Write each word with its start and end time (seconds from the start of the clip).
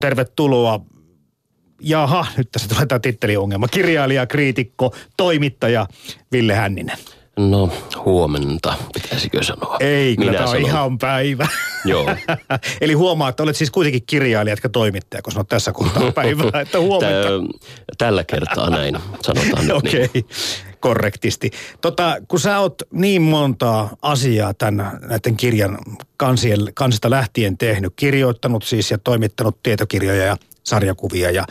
Tervetuloa. 0.00 0.80
Jaha, 1.80 2.26
nyt 2.36 2.48
tässä 2.52 2.68
tulee 2.68 2.86
tämä 2.86 2.98
titteliongelma. 2.98 3.68
Kirjailija, 3.68 4.26
kriitikko, 4.26 4.94
toimittaja 5.16 5.86
Ville 6.32 6.54
Hänninen. 6.54 6.98
No, 7.36 7.72
huomenta, 8.04 8.74
pitäisikö 8.94 9.42
sanoa. 9.42 9.76
Ei, 9.80 10.16
kyllä 10.16 10.32
tämä 10.32 10.44
on 10.44 10.48
sanon. 10.48 10.66
ihan 10.68 10.98
päivä. 10.98 11.46
Joo. 11.84 12.06
Eli 12.80 12.92
huomaa, 12.92 13.28
että 13.28 13.42
olet 13.42 13.56
siis 13.56 13.70
kuitenkin 13.70 14.02
kirjailija, 14.06 14.52
etkä 14.52 14.68
toimittaja, 14.68 15.22
kun 15.22 15.32
sanot 15.32 15.48
tässä 15.48 15.72
kohtaa 15.72 16.12
päivää, 16.22 16.60
että 16.60 16.80
huomenta. 16.80 17.28
Tällä 17.98 18.24
kertaa 18.24 18.70
näin, 18.70 18.98
sanotaan 19.22 19.66
nyt 19.66 19.76
Okei, 19.76 20.04
okay. 20.04 20.08
niin. 20.14 20.26
Korrektisti. 20.80 21.50
Tota, 21.80 22.16
kun 22.28 22.40
sä 22.40 22.58
oot 22.58 22.82
niin 22.92 23.22
monta 23.22 23.88
asiaa 24.02 24.54
tämän, 24.54 24.98
näiden 25.08 25.36
kirjan 25.36 25.78
kansien, 26.16 26.58
kansista 26.74 27.10
lähtien 27.10 27.58
tehnyt, 27.58 27.92
kirjoittanut 27.96 28.62
siis 28.62 28.90
ja 28.90 28.98
toimittanut 28.98 29.62
tietokirjoja 29.62 30.24
ja 30.24 30.36
sarjakuvia 30.62 31.30
ja 31.30 31.44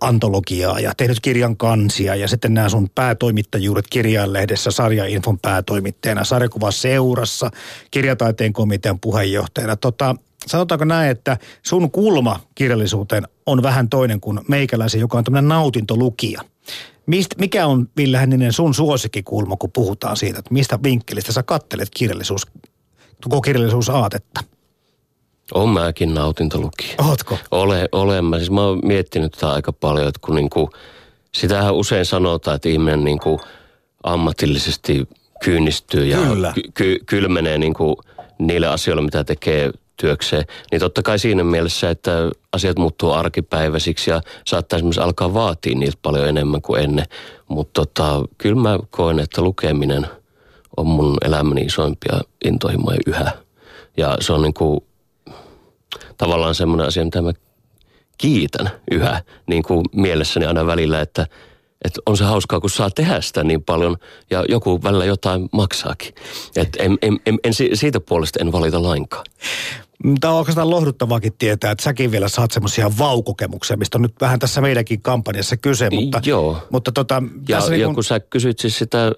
antologiaa 0.00 0.80
ja 0.80 0.92
tehnyt 0.96 1.20
kirjan 1.20 1.56
kansia 1.56 2.14
ja 2.14 2.28
sitten 2.28 2.54
nämä 2.54 2.68
sun 2.68 2.90
päätoimittajuudet 2.94 3.84
kirjanlehdessä, 3.90 4.70
sarjainfon 4.70 5.38
päätoimittajana, 5.38 6.22
seurassa, 6.70 7.50
kirjataiteen 7.90 8.52
komitean 8.52 9.00
puheenjohtajana. 9.00 9.76
Tota, 9.76 10.16
sanotaanko 10.46 10.84
näin, 10.84 11.10
että 11.10 11.38
sun 11.62 11.90
kulma 11.90 12.40
kirjallisuuteen 12.54 13.28
on 13.46 13.62
vähän 13.62 13.88
toinen 13.88 14.20
kuin 14.20 14.40
meikäläisen, 14.48 15.00
joka 15.00 15.18
on 15.18 15.24
tämmöinen 15.24 15.48
nautintolukija. 15.48 16.42
Mist, 17.06 17.30
mikä 17.38 17.66
on, 17.66 17.88
Ville 17.96 18.16
Hänninen, 18.16 18.52
sun 18.52 18.74
suosikkikulma, 18.74 19.56
kun 19.56 19.72
puhutaan 19.72 20.16
siitä, 20.16 20.38
että 20.38 20.54
mistä 20.54 20.78
vinkkelistä 20.82 21.32
sä 21.32 21.42
kattelet 21.42 21.88
kirjallisuus, 21.96 22.46
koko 23.24 23.40
kirjallisuusaatetta? 23.40 24.40
On 25.54 25.68
mäkin 25.68 26.14
nautintolukija. 26.14 26.94
Ootko? 27.08 27.38
Ole, 27.50 27.88
olen. 27.92 28.24
Mä, 28.24 28.38
siis 28.38 28.50
mä 28.50 28.64
oon 28.64 28.80
miettinyt 28.84 29.32
tätä 29.32 29.52
aika 29.52 29.72
paljon, 29.72 30.08
että 30.08 30.20
kun 30.24 30.34
niinku, 30.34 30.70
sitähän 31.34 31.74
usein 31.74 32.06
sanotaan, 32.06 32.54
että 32.54 32.68
ihminen 32.68 33.04
niinku 33.04 33.40
ammatillisesti 34.02 35.08
kyynistyy 35.44 36.06
ja 36.06 36.18
ky, 36.54 36.62
ky, 36.74 36.98
kylmenee 37.06 37.58
niinku 37.58 38.00
niille 38.38 38.66
asioille, 38.66 39.02
mitä 39.02 39.24
tekee 39.24 39.70
työkseen. 40.02 40.44
Niin 40.70 40.80
totta 40.80 41.02
kai 41.02 41.18
siinä 41.18 41.44
mielessä, 41.44 41.90
että 41.90 42.30
asiat 42.52 42.78
muuttuu 42.78 43.12
arkipäiväisiksi 43.12 44.10
ja 44.10 44.20
saattaa 44.46 44.76
esimerkiksi 44.76 45.00
alkaa 45.00 45.34
vaatia 45.34 45.74
niiltä 45.74 45.98
paljon 46.02 46.28
enemmän 46.28 46.62
kuin 46.62 46.82
ennen. 46.82 47.04
Mutta 47.48 47.80
tota, 47.80 48.22
kyllä 48.38 48.60
mä 48.60 48.78
koen, 48.90 49.20
että 49.20 49.42
lukeminen 49.42 50.06
on 50.76 50.86
mun 50.86 51.16
elämäni 51.24 51.60
isoimpia 51.60 52.20
intohimoja 52.44 52.98
yhä. 53.06 53.32
Ja 53.96 54.16
se 54.20 54.32
on 54.32 54.42
niin 54.42 54.54
kuin 54.54 54.80
tavallaan 56.16 56.54
semmoinen 56.54 56.86
asia, 56.86 57.04
mitä 57.04 57.22
mä 57.22 57.32
kiitän 58.18 58.70
yhä 58.90 59.22
niin 59.46 59.62
kuin 59.62 59.84
mielessäni 59.92 60.46
aina 60.46 60.66
välillä, 60.66 61.00
että, 61.00 61.26
että 61.84 62.00
on 62.06 62.16
se 62.16 62.24
hauskaa, 62.24 62.60
kun 62.60 62.70
saa 62.70 62.90
tehdä 62.90 63.20
sitä 63.20 63.44
niin 63.44 63.62
paljon 63.62 63.96
ja 64.30 64.44
joku 64.48 64.82
välillä 64.82 65.04
jotain 65.04 65.48
maksaakin. 65.52 66.14
että 66.56 66.82
en, 66.82 66.98
en, 67.02 67.20
en, 67.26 67.38
en, 67.44 67.52
siitä 67.74 68.00
puolesta 68.00 68.38
en 68.40 68.52
valita 68.52 68.82
lainkaan. 68.82 69.24
Tämä 70.20 70.32
on 70.32 70.38
oikeastaan 70.38 70.70
lohduttavaakin 70.70 71.32
tietää, 71.38 71.70
että 71.70 71.84
säkin 71.84 72.10
vielä 72.10 72.28
saat 72.28 72.50
semmoisia 72.50 72.90
vaukokemuksia, 72.98 73.76
mistä 73.76 73.98
on 73.98 74.02
nyt 74.02 74.14
vähän 74.20 74.38
tässä 74.38 74.60
meidänkin 74.60 75.02
kampanjassa 75.02 75.56
kyse. 75.56 75.90
Mutta, 75.90 76.20
Joo. 76.24 76.58
Mutta 76.70 76.92
tota, 76.92 77.22
ja, 77.48 77.56
tässä 77.56 77.72
ja 77.72 77.76
niin 77.76 77.86
kun... 77.86 77.94
kun 77.94 78.04
sä 78.04 78.20
kysyt 78.20 78.58
siis 78.58 78.78
sitä 78.78 79.12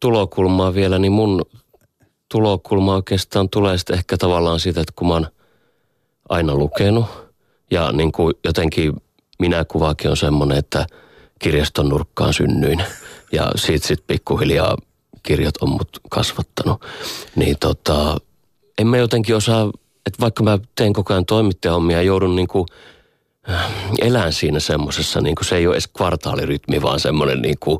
tulokulmaa 0.00 0.74
vielä, 0.74 0.98
niin 0.98 1.12
mun 1.12 1.42
tulokulma 2.30 2.94
oikeastaan 2.94 3.48
tulee 3.48 3.78
sitten 3.78 3.96
ehkä 3.96 4.16
tavallaan 4.16 4.60
siitä, 4.60 4.80
että 4.80 4.92
kun 4.96 5.08
mä 5.08 5.14
oon 5.14 5.26
aina 6.28 6.54
lukenut. 6.54 7.06
Ja 7.70 7.92
niin 7.92 8.12
kuin 8.12 8.34
jotenkin 8.44 8.92
minä 9.38 9.64
kuvaakin 9.64 10.10
on 10.10 10.16
semmoinen, 10.16 10.58
että 10.58 10.86
kirjaston 11.38 11.88
nurkkaan 11.88 12.34
synnyin. 12.34 12.82
Ja 13.32 13.50
siitä 13.56 13.86
sitten 13.86 14.06
pikkuhiljaa 14.06 14.76
kirjat 15.22 15.56
on 15.56 15.68
mut 15.68 16.00
kasvattanut. 16.10 16.84
Niin 17.36 17.56
tota, 17.60 18.16
en 18.78 18.86
mä 18.86 18.96
jotenkin 18.96 19.36
osaa, 19.36 19.70
että 20.06 20.20
vaikka 20.20 20.42
mä 20.42 20.58
teen 20.74 20.92
koko 20.92 21.12
ajan 21.12 21.26
toimittajahommia 21.26 21.96
ja 21.96 22.02
joudun 22.02 22.36
niin 22.36 22.48
kuin– 22.48 22.66
elän 23.98 24.32
siinä 24.32 24.60
semmoisessa, 24.60 25.20
niin 25.20 25.34
kuin 25.34 25.46
se 25.46 25.56
ei 25.56 25.66
ole 25.66 25.74
edes 25.74 25.86
kvartaalirytmi, 25.86 26.82
vaan 26.82 27.00
semmoinen, 27.00 27.42
niin 27.42 27.58
kuin, 27.60 27.78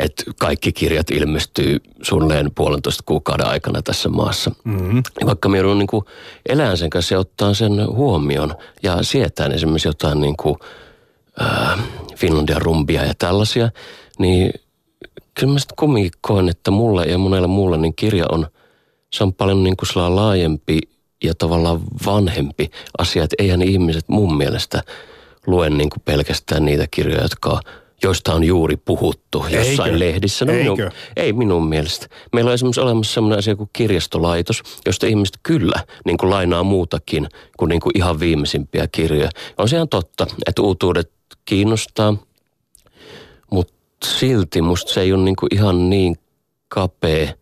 että 0.00 0.24
kaikki 0.40 0.72
kirjat 0.72 1.10
ilmestyy 1.10 1.76
suunnilleen 2.02 2.50
puolentoista 2.54 3.02
kuukauden 3.06 3.46
aikana 3.46 3.82
tässä 3.82 4.08
maassa. 4.08 4.50
Mm-hmm. 4.64 5.02
Vaikka 5.26 5.48
me 5.48 5.58
joudun 5.58 5.78
niin 5.78 5.86
kuin 5.86 6.04
elään 6.48 6.76
sen 6.76 6.90
kanssa 6.90 7.14
ja 7.14 7.18
ottaa 7.18 7.54
sen 7.54 7.86
huomioon 7.86 8.54
ja 8.82 9.02
sietään 9.02 9.52
esimerkiksi 9.52 9.88
jotain 9.88 10.20
niin 10.20 10.36
kuin, 10.36 10.56
äh, 11.42 11.78
Finlandia 12.16 12.58
rumbia 12.58 13.04
ja 13.04 13.14
tällaisia, 13.18 13.70
niin 14.18 14.52
kyllä 15.34 15.52
mä 15.52 15.58
sitten 15.58 15.76
kumminkin 15.76 16.12
koen, 16.20 16.48
että 16.48 16.70
mulle 16.70 17.04
ja 17.04 17.18
monella 17.18 17.48
muulla 17.48 17.76
niin 17.76 17.94
kirja 17.94 18.24
on, 18.32 18.46
se 19.12 19.24
on 19.24 19.34
paljon 19.34 19.62
niin 19.62 19.76
kuin 19.76 20.16
laajempi 20.16 20.78
ja 21.24 21.34
tavallaan 21.34 21.80
vanhempi 22.06 22.70
asia, 22.98 23.24
että 23.24 23.36
eihän 23.38 23.62
ihmiset 23.62 24.08
mun 24.08 24.36
mielestä 24.36 24.82
lue 25.46 25.70
niin 25.70 25.90
kuin 25.90 26.02
pelkästään 26.04 26.64
niitä 26.64 26.86
kirjoja, 26.90 27.22
jotka 27.22 27.60
joista 28.02 28.34
on 28.34 28.44
juuri 28.44 28.76
puhuttu 28.76 29.44
jossain 29.50 29.92
Eikö? 29.92 29.98
lehdissä. 29.98 30.44
No 30.44 30.52
Eikö? 30.52 30.62
Minun, 30.62 30.92
ei 31.16 31.32
minun 31.32 31.68
mielestä. 31.68 32.06
Meillä 32.32 32.48
on 32.48 32.54
esimerkiksi 32.54 32.80
olemassa 32.80 33.14
sellainen 33.14 33.38
asia 33.38 33.56
kuin 33.56 33.70
kirjastolaitos, 33.72 34.62
josta 34.86 35.06
ihmiset 35.06 35.38
kyllä 35.42 35.84
niin 36.04 36.16
kuin 36.18 36.30
lainaa 36.30 36.62
muutakin 36.62 37.28
kuin, 37.58 37.68
niin 37.68 37.80
kuin 37.80 37.98
ihan 37.98 38.20
viimeisimpiä 38.20 38.88
kirjoja. 38.92 39.30
On 39.58 39.68
se 39.68 39.76
ihan 39.76 39.88
totta, 39.88 40.26
että 40.46 40.62
uutuudet 40.62 41.12
kiinnostaa, 41.44 42.16
mutta 43.50 43.74
silti 44.04 44.62
musta 44.62 44.92
se 44.92 45.00
ei 45.00 45.12
ole 45.12 45.22
niin 45.22 45.36
kuin 45.36 45.54
ihan 45.54 45.90
niin 45.90 46.16
kapea 46.68 47.32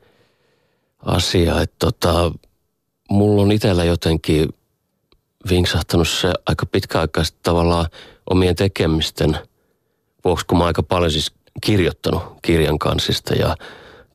asia, 1.05 1.61
että 1.61 1.77
tota, 1.79 2.33
mulla 3.11 3.43
on 3.43 3.53
itsellä 3.53 3.85
jotenkin 3.85 4.49
vinksahtanut 5.51 6.09
se 6.09 6.33
aika 6.47 6.67
pitkäaikaisesti 6.67 7.39
tavallaan 7.43 7.87
omien 8.31 8.57
tekemisten 8.57 9.39
vuoksi, 10.25 10.47
kun 10.47 10.59
mä 10.59 10.65
aika 10.65 10.83
paljon 10.83 11.11
siis 11.11 11.33
kirjoittanut 11.63 12.23
kirjan 12.43 12.79
kansista 12.79 13.35
ja 13.35 13.57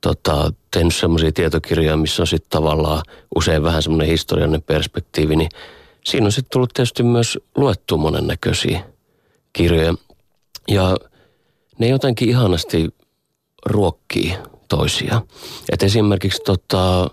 tota, 0.02 0.54
tehnyt 0.72 0.96
semmoisia 0.96 1.32
tietokirjoja, 1.32 1.98
missä 1.98 2.24
on 2.24 2.28
sitten 2.28 2.50
tavallaan 2.50 3.02
usein 3.36 3.64
vähän 3.64 3.84
semmoinen 3.84 4.08
historiallinen 4.08 4.62
perspektiivi, 4.62 5.36
niin 5.36 5.50
siinä 6.06 6.26
on 6.26 6.32
sitten 6.32 6.50
tullut 6.52 6.74
tietysti 6.74 7.04
myös 7.04 7.40
luettu 7.56 7.98
monennäköisiä 7.98 8.84
kirjoja. 9.54 9.94
Ja 10.68 10.98
ne 11.80 11.88
jotenkin 11.88 12.30
ihanasti 12.30 12.90
ruokkii 13.66 14.36
toisia. 14.70 15.22
Et 15.72 15.84
esimerkiksi 15.84 16.42
tota, 16.46 17.10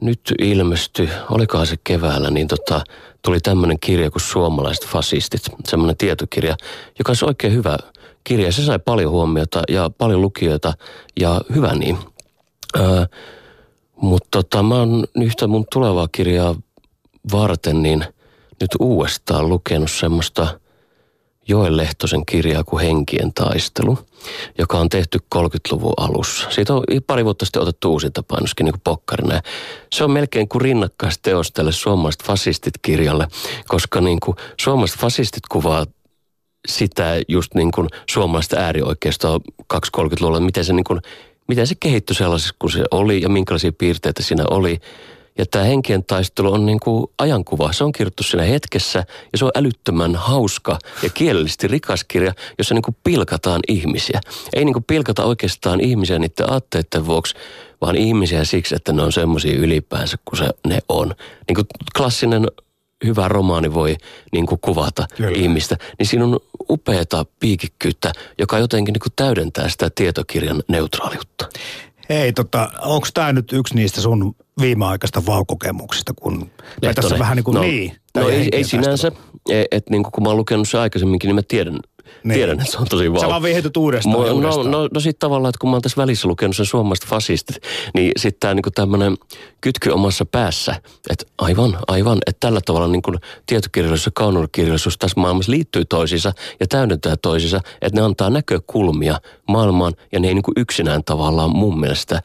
nyt 0.00 0.20
ilmestyi, 0.38 1.08
olikohan 1.30 1.66
se 1.66 1.76
keväällä, 1.84 2.30
niin 2.30 2.48
tota, 2.48 2.80
tuli 3.22 3.40
tämmöinen 3.40 3.80
kirja 3.80 4.10
kuin 4.10 4.22
Suomalaiset 4.22 4.86
fasistit, 4.86 5.42
semmoinen 5.64 5.96
tietokirja, 5.96 6.56
joka 6.98 7.12
on 7.22 7.28
oikein 7.28 7.54
hyvä 7.54 7.76
kirja. 8.24 8.52
Se 8.52 8.64
sai 8.64 8.78
paljon 8.78 9.12
huomiota 9.12 9.62
ja 9.68 9.90
paljon 9.98 10.22
lukijoita 10.22 10.72
ja 11.20 11.40
hyvä 11.54 11.74
niin. 11.74 11.98
Öö, 12.76 13.04
Mutta 13.96 14.28
tota, 14.30 14.62
mä 14.62 14.74
oon 14.74 15.04
yhtä 15.14 15.46
mun 15.46 15.66
tulevaa 15.72 16.08
kirjaa 16.12 16.54
varten 17.32 17.82
niin 17.82 18.04
nyt 18.60 18.70
uudestaan 18.80 19.48
lukenut 19.48 19.90
semmoista– 19.90 20.46
Joel 21.48 21.76
Lehtosen 21.76 22.26
kirjaa 22.26 22.64
kuin 22.64 22.86
Henkien 22.86 23.34
taistelu, 23.34 23.98
joka 24.58 24.78
on 24.78 24.88
tehty 24.88 25.18
30-luvun 25.34 25.92
alussa. 25.96 26.50
Siitä 26.50 26.74
on 26.74 26.84
pari 27.06 27.24
vuotta 27.24 27.44
sitten 27.44 27.62
otettu 27.62 27.92
uusinta 27.92 28.22
painoskin 28.22 28.64
niin 28.64 28.72
kuin 28.72 28.82
pokkarina. 28.84 29.40
Se 29.92 30.04
on 30.04 30.10
melkein 30.10 30.48
kuin 30.48 30.62
rinnakkaisteos 30.62 31.52
tälle 31.52 31.72
suomalaiset 31.72 32.22
fasistit-kirjalle, 32.22 33.28
koska 33.68 34.00
niin 34.00 34.20
kuin 34.20 34.36
suomalaiset 34.60 35.00
fasistit 35.00 35.42
kuvaa 35.48 35.86
sitä 36.68 37.20
just 37.28 37.54
niin 37.54 37.72
kuin 37.72 37.88
suomalaista 38.10 38.56
äärioikeistoa 38.56 39.40
230-luvulla, 39.74 40.40
miten 40.40 40.64
se, 40.64 40.72
niin 40.72 40.84
kuin, 40.84 41.00
miten 41.48 41.66
se 41.66 41.74
kehittyi 41.80 42.16
sellaisessa 42.16 42.54
kuin 42.58 42.70
se 42.70 42.84
oli 42.90 43.22
ja 43.22 43.28
minkälaisia 43.28 43.72
piirteitä 43.72 44.22
siinä 44.22 44.44
oli– 44.50 44.78
ja 45.38 45.46
tämä 45.46 45.64
henkien 45.64 46.04
taistelu 46.04 46.52
on 46.52 46.66
niin 46.66 46.80
kuin 46.80 47.06
ajankuva. 47.18 47.72
Se 47.72 47.84
on 47.84 47.92
kirjoittu 47.92 48.22
siinä 48.22 48.44
hetkessä 48.44 49.04
ja 49.32 49.38
se 49.38 49.44
on 49.44 49.50
älyttömän 49.54 50.16
hauska 50.16 50.78
ja 51.02 51.10
kielellisesti 51.10 51.68
rikas 51.68 52.04
kirja, 52.04 52.32
jossa 52.58 52.74
niin 52.74 52.82
kuin 52.82 52.96
pilkataan 53.04 53.60
ihmisiä. 53.68 54.20
Ei 54.52 54.64
niin 54.64 54.72
kuin 54.72 54.84
pilkata 54.84 55.24
oikeastaan 55.24 55.80
ihmisiä 55.80 56.18
niiden 56.18 56.52
aatteiden 56.52 57.06
vuoksi, 57.06 57.34
vaan 57.80 57.96
ihmisiä 57.96 58.44
siksi, 58.44 58.74
että 58.74 58.92
ne 58.92 59.02
on 59.02 59.12
semmoisia 59.12 59.58
ylipäänsä 59.58 60.16
kuin 60.24 60.38
se 60.38 60.48
ne 60.66 60.78
on. 60.88 61.14
Niin 61.48 61.54
kuin 61.54 61.66
klassinen 61.96 62.46
hyvä 63.04 63.28
romaani 63.28 63.74
voi 63.74 63.96
niin 64.32 64.46
kuin 64.46 64.60
kuvata 64.60 65.06
Kyllä. 65.16 65.38
ihmistä, 65.38 65.76
niin 65.98 66.06
siinä 66.06 66.24
on 66.24 66.40
upeata 66.70 67.26
piikikkyyttä, 67.40 68.12
joka 68.38 68.58
jotenkin 68.58 68.92
niin 68.92 69.00
kuin 69.00 69.12
täydentää 69.16 69.68
sitä 69.68 69.90
tietokirjan 69.94 70.62
neutraaliutta. 70.68 71.48
Hei, 72.08 72.32
tota, 72.32 72.70
onko 72.82 73.08
tämä 73.14 73.32
nyt 73.32 73.52
yksi 73.52 73.74
niistä 73.74 74.00
sun 74.00 74.34
viimeaikaista 74.60 75.26
vaukokemuksista, 75.26 76.12
kun 76.22 76.50
tässä 76.94 77.18
vähän 77.18 77.36
niin 77.36 77.44
kuin 77.44 77.54
no, 77.54 77.60
niin. 77.60 77.96
No 78.14 78.28
ei, 78.28 78.48
ei 78.52 78.64
sinänsä, 78.64 79.08
että 79.08 79.66
et, 79.70 79.90
niin 79.90 80.02
kun 80.02 80.22
mä 80.22 80.28
oon 80.28 80.36
lukenut 80.36 80.68
se 80.68 80.78
aikaisemminkin, 80.78 81.28
niin 81.28 81.34
mä 81.34 81.42
tiedän, 81.48 81.80
niin. 82.24 82.34
Tiedän, 82.34 82.60
että 82.60 82.72
se 82.72 82.78
on 82.78 82.86
tosi 82.88 83.12
vau. 83.12 83.20
Sä 83.20 83.28
vaan 83.28 83.42
viehdyt 83.42 83.76
uudestaan, 83.76 84.16
Mo, 84.16 84.32
uudestaan. 84.32 84.70
No, 84.70 84.80
no, 84.80 84.88
no 84.94 85.00
sitten 85.00 85.18
tavallaan, 85.18 85.50
että 85.50 85.58
kun 85.60 85.70
mä 85.70 85.76
oon 85.76 85.82
tässä 85.82 86.02
välissä 86.02 86.28
lukenut 86.28 86.56
sen 86.56 86.66
suomalaiset 86.66 87.06
fasistit, 87.06 87.56
niin 87.94 88.12
sitten 88.16 88.40
tämä 88.40 88.54
niinku 88.54 88.70
tämmöinen 88.70 89.16
kytky 89.60 89.90
omassa 89.90 90.24
päässä, 90.26 90.74
että 91.10 91.24
aivan, 91.38 91.78
aivan, 91.88 92.18
että 92.26 92.40
tällä 92.40 92.60
tavalla 92.66 92.88
niinku 92.88 93.12
tietokirjallisuus 93.46 94.06
ja 94.06 94.12
kaunokirjallisuus 94.14 94.98
tässä 94.98 95.20
maailmassa 95.20 95.52
liittyy 95.52 95.84
toisiinsa 95.84 96.32
ja 96.60 96.66
täydentää 96.66 97.16
toisiinsa, 97.16 97.60
että 97.82 98.00
ne 98.00 98.04
antaa 98.04 98.30
näkökulmia 98.30 99.20
maailmaan 99.48 99.92
ja 100.12 100.20
ne 100.20 100.28
ei 100.28 100.34
niinku 100.34 100.52
yksinään 100.56 101.04
tavallaan 101.04 101.56
mun 101.56 101.80
mielestä 101.80 102.22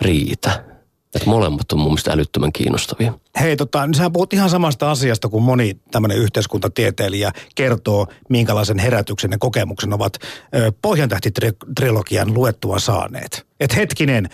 riitä. 0.00 0.71
Että 1.14 1.30
molemmat 1.30 1.72
on 1.72 1.78
mun 1.78 1.88
mielestä 1.88 2.12
älyttömän 2.12 2.52
kiinnostavia. 2.52 3.12
Hei, 3.40 3.56
tota, 3.56 3.86
niin 3.86 3.94
sä 3.94 4.10
puhut 4.10 4.32
ihan 4.32 4.50
samasta 4.50 4.90
asiasta 4.90 5.28
kuin 5.28 5.44
moni 5.44 5.76
tämmöinen 5.90 6.18
yhteiskuntatieteilijä 6.18 7.32
kertoo, 7.54 8.06
minkälaisen 8.28 8.78
herätyksen 8.78 9.30
ja 9.30 9.38
kokemuksen 9.38 9.92
ovat 9.92 10.18
Pohjantähti-trilogian 10.82 12.34
luettua 12.34 12.78
saaneet. 12.78 13.46
Et 13.60 13.76
hetkinen, 13.76 14.28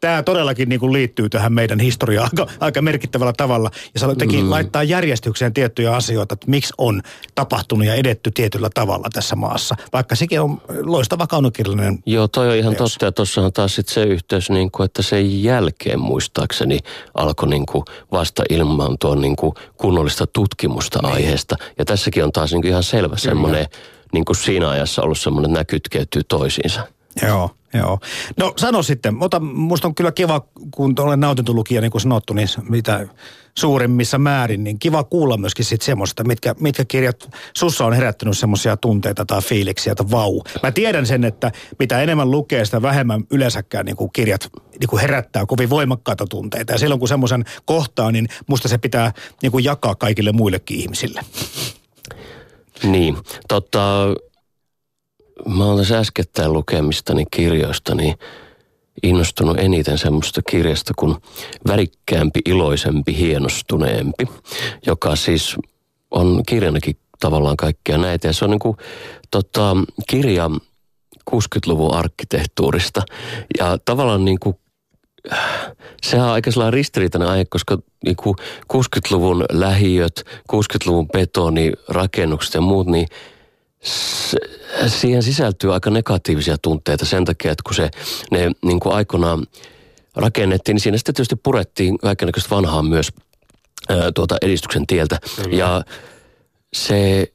tämä 0.00 0.22
todellakin 0.22 0.68
niin 0.68 0.80
kuin 0.80 0.92
liittyy 0.92 1.28
tähän 1.28 1.52
meidän 1.52 1.80
historiaan 1.80 2.30
aika, 2.32 2.52
aika 2.60 2.82
merkittävällä 2.82 3.32
tavalla. 3.36 3.70
Ja 3.94 4.00
se 4.00 4.06
jotenkin 4.06 4.44
mm. 4.44 4.50
laittaa 4.50 4.82
järjestykseen 4.82 5.52
tiettyjä 5.52 5.94
asioita, 5.94 6.32
että 6.32 6.50
miksi 6.50 6.74
on 6.78 7.02
tapahtunut 7.34 7.86
ja 7.86 7.94
edetty 7.94 8.30
tietyllä 8.30 8.70
tavalla 8.74 9.08
tässä 9.12 9.36
maassa. 9.36 9.74
Vaikka 9.92 10.14
sekin 10.16 10.40
on 10.40 10.60
loistava 10.82 11.26
kaunokirjallinen 11.26 11.98
Joo, 12.06 12.28
toi 12.28 12.48
on 12.48 12.56
ihan 12.56 12.76
teos. 12.76 12.92
totta. 12.92 13.04
Ja 13.04 13.12
tuossa 13.12 13.40
on 13.40 13.52
taas 13.52 13.74
sit 13.74 13.88
se 13.88 14.02
yhteys, 14.02 14.50
niin 14.50 14.70
kuin, 14.70 14.84
että 14.84 15.02
sen 15.02 15.42
jälkeen 15.42 16.00
muistaakseni 16.00 16.78
alkoi 17.14 17.48
niin 17.48 17.66
kuin 17.66 17.84
vasta 18.12 18.42
ilmaantua 18.50 19.16
niin 19.16 19.36
kuin 19.36 19.54
kunnollista 19.76 20.26
tutkimusta 20.26 20.98
niin. 21.02 21.14
aiheesta. 21.14 21.56
Ja 21.78 21.84
tässäkin 21.84 22.24
on 22.24 22.32
taas 22.32 22.52
niin 22.52 22.62
kuin 22.62 22.70
ihan 22.70 22.82
selvä 22.82 23.16
semmoinen, 23.16 23.66
niin 24.12 24.24
kuin 24.24 24.36
siinä 24.36 24.68
ajassa 24.70 25.02
ollut 25.02 25.18
semmoinen, 25.18 25.50
että 25.50 25.54
nämä 25.54 25.64
kytkeytyy 25.64 26.22
toisiinsa. 26.24 26.80
Joo. 27.22 27.50
Joo. 27.74 27.98
No 28.36 28.52
sano 28.56 28.82
sitten, 28.82 29.14
mutta 29.14 29.40
musta 29.40 29.88
on 29.88 29.94
kyllä 29.94 30.12
kiva, 30.12 30.46
kun 30.70 30.94
olen 30.98 31.20
nautintu 31.20 31.54
lukija, 31.54 31.80
niin 31.80 31.90
kuin 31.90 32.02
sanottu, 32.02 32.32
niin 32.32 32.48
mitä 32.68 33.06
suurimmissa 33.58 34.18
määrin, 34.18 34.64
niin 34.64 34.78
kiva 34.78 35.04
kuulla 35.04 35.36
myöskin 35.36 35.64
sitten 35.64 35.86
semmoista, 35.86 36.24
mitkä, 36.24 36.54
mitkä 36.60 36.84
kirjat 36.84 37.30
sussa 37.56 37.84
on 37.86 37.92
herättänyt 37.92 38.38
semmoisia 38.38 38.76
tunteita 38.76 39.24
tai 39.24 39.42
fiiliksiä, 39.42 39.92
että 39.92 40.10
vau. 40.10 40.42
Mä 40.62 40.72
tiedän 40.72 41.06
sen, 41.06 41.24
että 41.24 41.52
mitä 41.78 42.02
enemmän 42.02 42.30
lukee, 42.30 42.64
sitä 42.64 42.82
vähemmän 42.82 43.24
yleensäkään 43.30 43.86
niin 43.86 43.96
kuin 43.96 44.10
kirjat 44.12 44.48
niin 44.80 44.88
kuin 44.88 45.00
herättää 45.00 45.46
kovin 45.46 45.70
voimakkaita 45.70 46.26
tunteita. 46.26 46.72
Ja 46.72 46.78
silloin 46.78 46.98
kun 46.98 47.08
semmoisen 47.08 47.44
kohtaa, 47.64 48.12
niin 48.12 48.28
musta 48.46 48.68
se 48.68 48.78
pitää 48.78 49.12
niin 49.42 49.52
kuin 49.52 49.64
jakaa 49.64 49.94
kaikille 49.94 50.32
muillekin 50.32 50.80
ihmisille. 50.80 51.20
Niin, 52.82 53.16
totta, 53.48 53.80
mä 55.46 55.64
olen 55.64 55.78
tässä 55.78 55.98
äskettäin 55.98 56.52
lukemistani 56.52 57.24
kirjoista 57.30 57.94
niin 57.94 58.14
innostunut 59.02 59.58
eniten 59.58 59.98
semmoista 59.98 60.42
kirjasta 60.50 60.94
kuin 60.96 61.16
Värikkäämpi, 61.66 62.40
iloisempi, 62.46 63.16
hienostuneempi, 63.16 64.28
joka 64.86 65.16
siis 65.16 65.56
on 66.10 66.42
kirjanakin 66.46 66.96
tavallaan 67.20 67.56
kaikkea 67.56 67.98
näitä. 67.98 68.28
Ja 68.28 68.32
se 68.32 68.44
on 68.44 68.50
niin 68.50 68.58
kuin, 68.58 68.76
tota, 69.30 69.76
kirja 70.08 70.50
60-luvun 71.30 71.94
arkkitehtuurista. 71.94 73.02
Ja 73.58 73.78
tavallaan 73.84 74.24
niin 74.24 74.40
kuin, 74.40 74.56
se 76.02 76.16
on 76.16 76.28
aika 76.28 76.50
sellainen 76.50 76.72
ristiriitainen 76.72 77.28
aihe, 77.28 77.44
koska 77.44 77.78
niin 78.04 78.16
kuin 78.16 78.36
60-luvun 78.72 79.44
lähiöt, 79.52 80.24
60-luvun 80.52 81.08
betonirakennukset 81.08 82.54
ja 82.54 82.60
muut, 82.60 82.86
niin– 82.86 83.06
siihen 84.86 85.22
sisältyy 85.22 85.74
aika 85.74 85.90
negatiivisia 85.90 86.56
tunteita 86.62 87.04
sen 87.04 87.24
takia, 87.24 87.52
että 87.52 87.62
kun 87.66 87.74
se 87.74 87.90
ne 88.30 88.50
niin 88.64 88.80
kuin 88.80 88.94
aikoinaan 88.94 89.46
rakennettiin, 90.16 90.74
niin 90.74 90.80
siinä 90.80 90.98
sitten 90.98 91.14
tietysti 91.14 91.36
purettiin 91.36 91.98
kaikenlaista 91.98 92.56
vanhaa 92.56 92.82
myös 92.82 93.12
ää, 93.88 94.12
tuota 94.14 94.36
edistyksen 94.42 94.86
tieltä. 94.86 95.18
Kyllä. 95.42 95.56
Ja 95.56 95.82
se 96.72 97.32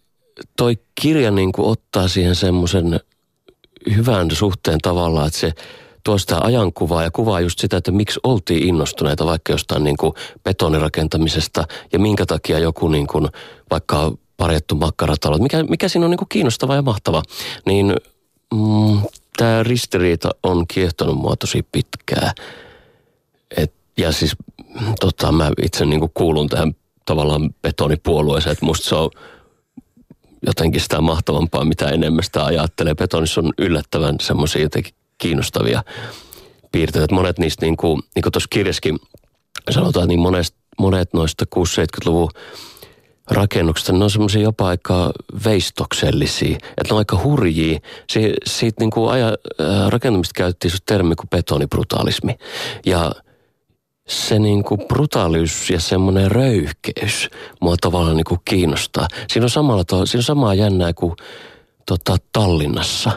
toi 0.57 0.77
kirja 1.01 1.31
niin 1.31 1.51
kuin 1.51 1.67
ottaa 1.67 2.07
siihen 2.07 2.35
semmoisen 2.35 2.99
hyvän 3.95 4.31
suhteen 4.31 4.79
tavallaan, 4.79 5.27
että 5.27 5.39
se 5.39 5.53
tuo 6.03 6.17
sitä 6.17 6.37
ajankuvaa 6.41 7.03
ja 7.03 7.11
kuvaa 7.11 7.41
just 7.41 7.59
sitä, 7.59 7.77
että 7.77 7.91
miksi 7.91 8.19
oltiin 8.23 8.67
innostuneita 8.67 9.25
vaikka 9.25 9.53
jostain 9.53 9.83
niin 9.83 9.97
kuin 9.97 10.13
betonirakentamisesta 10.43 11.63
ja 11.93 11.99
minkä 11.99 12.25
takia 12.25 12.59
joku 12.59 12.87
niin 12.87 13.07
kuin 13.07 13.27
vaikka 13.71 14.11
parjattu 14.37 14.75
makkaratalo. 14.75 15.37
Mikä, 15.37 15.63
mikä 15.63 15.87
siinä 15.87 16.05
on 16.05 16.11
niin 16.11 16.17
kuin 16.17 16.29
kiinnostava 16.29 16.75
ja 16.75 16.81
mahtava. 16.81 17.23
Niin 17.65 17.95
mm, 18.53 19.01
tämä 19.37 19.63
ristiriita 19.63 20.29
on 20.43 20.67
kiehtonut 20.67 21.17
mua 21.17 21.35
tosi 21.35 21.65
pitkään. 21.71 22.31
Et, 23.57 23.73
ja 23.97 24.11
siis 24.11 24.35
tota, 24.99 25.31
mä 25.31 25.51
itse 25.61 25.85
niin 25.85 26.09
kuulun 26.13 26.49
tähän 26.49 26.75
tavallaan 27.05 27.49
betonipuolueeseen, 27.61 28.51
että 28.51 28.65
musta 28.65 28.89
se 28.89 28.95
on 28.95 29.09
jotenkin 30.45 30.81
sitä 30.81 31.01
mahtavampaa, 31.01 31.65
mitä 31.65 31.89
enemmän 31.89 32.23
sitä 32.23 32.45
ajattelee. 32.45 32.95
Betonissa 32.95 33.41
on 33.41 33.53
yllättävän 33.57 34.15
semmoisia 34.21 34.61
jotenkin 34.61 34.93
kiinnostavia 35.17 35.83
piirteitä. 36.71 37.15
Monet 37.15 37.39
niistä, 37.39 37.65
niin 37.65 37.77
kuin, 37.77 38.01
niin 38.15 38.23
kuin 38.23 38.31
tuossa 38.31 38.47
kirjaskin 38.49 38.99
sanotaan, 39.69 40.07
niin 40.07 40.19
monet, 40.19 40.53
monet 40.79 41.13
noista 41.13 41.45
6-70-luvun 41.55 42.29
rakennuksista, 43.31 43.93
ne 43.93 44.03
on 44.03 44.09
semmoisia 44.09 44.41
jopa 44.41 44.67
aika 44.67 45.11
veistoksellisia, 45.45 46.55
että 46.55 46.83
ne 46.89 46.93
on 46.93 46.97
aika 46.97 47.19
hurjia. 47.23 47.79
Si, 48.09 48.33
siitä 48.45 48.81
niin 48.81 48.91
kuin 48.91 49.11
aja, 49.11 49.33
rakentamista 49.89 50.33
käytettiin 50.35 50.71
se 50.71 50.77
termi 50.85 51.15
kuin 51.15 51.29
betonibrutaalismi. 51.29 52.35
Ja 52.85 53.11
se 54.07 54.39
niin 54.39 54.63
kuin 54.63 54.81
brutaalius 54.87 55.69
ja 55.69 55.79
semmoinen 55.79 56.31
röyhkeys 56.31 57.29
mua 57.61 57.75
tavallaan 57.81 58.17
niin 58.17 58.25
kuin 58.25 58.41
kiinnostaa. 58.45 59.07
Siinä 59.29 59.45
on, 59.45 59.49
samalla 59.49 59.83
to, 59.83 60.05
siinä 60.05 60.19
on 60.19 60.23
samaa 60.23 60.53
jännää 60.53 60.93
kuin 60.93 61.13
tota, 61.85 62.17
Tallinnassa. 62.31 63.11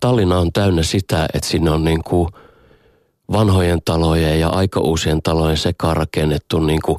Tallinna 0.00 0.38
on 0.38 0.52
täynnä 0.52 0.82
sitä, 0.82 1.28
että 1.34 1.48
siinä 1.48 1.72
on 1.72 1.84
niin 1.84 2.04
kuin 2.04 2.28
vanhojen 3.32 3.78
talojen 3.84 4.40
ja 4.40 4.48
aika 4.48 4.80
uusien 4.80 5.22
talojen 5.22 5.56
sekaan 5.56 5.96
rakennettu 5.96 6.60
niin 6.60 6.82
kuin 6.82 6.98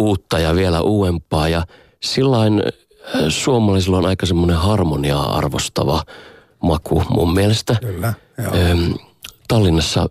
uutta 0.00 0.38
ja 0.38 0.54
vielä 0.54 0.80
uudempaa. 0.80 1.48
Ja 1.48 1.64
sillain 2.02 2.62
äh, 2.66 3.24
suomalaisilla 3.28 3.98
on 3.98 4.06
aika 4.06 4.26
semmoinen 4.26 4.56
harmoniaa 4.56 5.36
arvostava 5.36 6.02
maku 6.62 7.02
mun 7.10 7.34
mielestä. 7.34 7.76
Kyllä, 7.80 8.14
joo. 8.38 8.52
Tallinnassa 9.48 10.06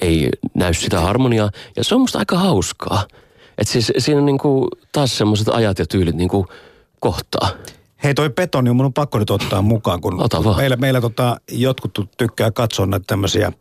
ei 0.00 0.28
näy 0.54 0.74
sitä 0.74 1.00
harmoniaa 1.00 1.50
ja 1.76 1.84
se 1.84 1.94
on 1.94 2.00
musta 2.00 2.18
aika 2.18 2.38
hauskaa. 2.38 3.04
Että 3.58 3.72
siis 3.72 3.92
siinä 3.98 4.20
on 4.20 4.26
niinku 4.26 4.68
taas 4.92 5.18
semmoiset 5.18 5.48
ajat 5.48 5.78
ja 5.78 5.86
tyylit 5.86 6.14
niinku 6.14 6.46
kohtaa. 7.00 7.48
Hei 8.04 8.14
toi 8.14 8.30
betoni 8.30 8.70
on 8.70 8.76
mun 8.76 8.92
pakko 8.92 9.18
nyt 9.18 9.30
ottaa 9.30 9.62
mukaan, 9.62 10.00
kun 10.00 10.22
Ota 10.22 10.44
vaan. 10.44 10.56
meillä, 10.56 10.76
meillä 10.76 11.00
tota, 11.00 11.36
jotkut 11.50 11.98
tykkää 12.16 12.50
katsoa 12.50 12.86
näitä 12.86 13.04
tämmöisiä 13.06 13.52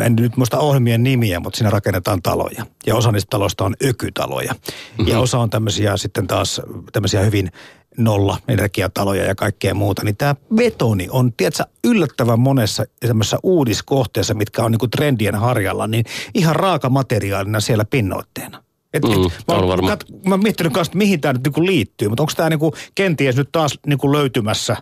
en 0.00 0.16
nyt 0.16 0.36
muista 0.36 0.58
ohjelmien 0.58 1.02
nimiä, 1.02 1.40
mutta 1.40 1.56
siinä 1.56 1.70
rakennetaan 1.70 2.22
taloja. 2.22 2.66
Ja 2.86 2.96
osa 2.96 3.12
niistä 3.12 3.30
taloista 3.30 3.64
on 3.64 3.74
ökytaloja. 3.84 4.52
Mm-hmm. 4.52 5.08
Ja 5.08 5.14
mhm. 5.14 5.22
osa 5.22 5.38
on 5.38 5.50
tämmöisiä 5.50 5.96
sitten 5.96 6.26
taas 6.26 6.60
tämmöisiä 6.92 7.20
hyvin 7.20 7.50
nolla 7.98 8.38
energiataloja 8.48 9.24
ja 9.24 9.34
kaikkea 9.34 9.74
muuta, 9.74 10.04
niin 10.04 10.16
tämä 10.16 10.34
betoni 10.54 11.08
on, 11.10 11.32
tiedätkö, 11.32 11.64
yllättävän 11.84 12.40
monessa 12.40 12.84
tämmöisessä 13.00 13.38
uudiskohteessa, 13.42 14.34
mitkä 14.34 14.64
on 14.64 14.70
niinku 14.70 14.88
trendien 14.88 15.34
harjalla, 15.34 15.86
niin 15.86 16.04
ihan 16.34 16.56
raaka 16.56 16.90
materiaalina 16.90 17.60
siellä 17.60 17.84
pinnoitteena. 17.84 18.62
Et, 18.94 19.02
mm, 19.02 19.10
et, 19.10 19.32
mä, 19.48 19.54
on 19.54 19.68
varma. 19.68 19.88
Kat, 19.88 20.04
mä 20.26 20.34
oon 20.34 20.42
miettinyt 20.42 20.72
kanssa, 20.72 20.90
että 20.90 20.98
mihin 20.98 21.20
tämä 21.20 21.32
nyt 21.32 21.42
niinku 21.44 21.66
liittyy, 21.66 22.08
mutta 22.08 22.22
onko 22.22 22.32
tämä 22.36 22.48
niinku 22.48 22.74
kenties 22.94 23.36
nyt 23.36 23.48
taas 23.52 23.78
niinku 23.86 24.12
löytymässä 24.12 24.76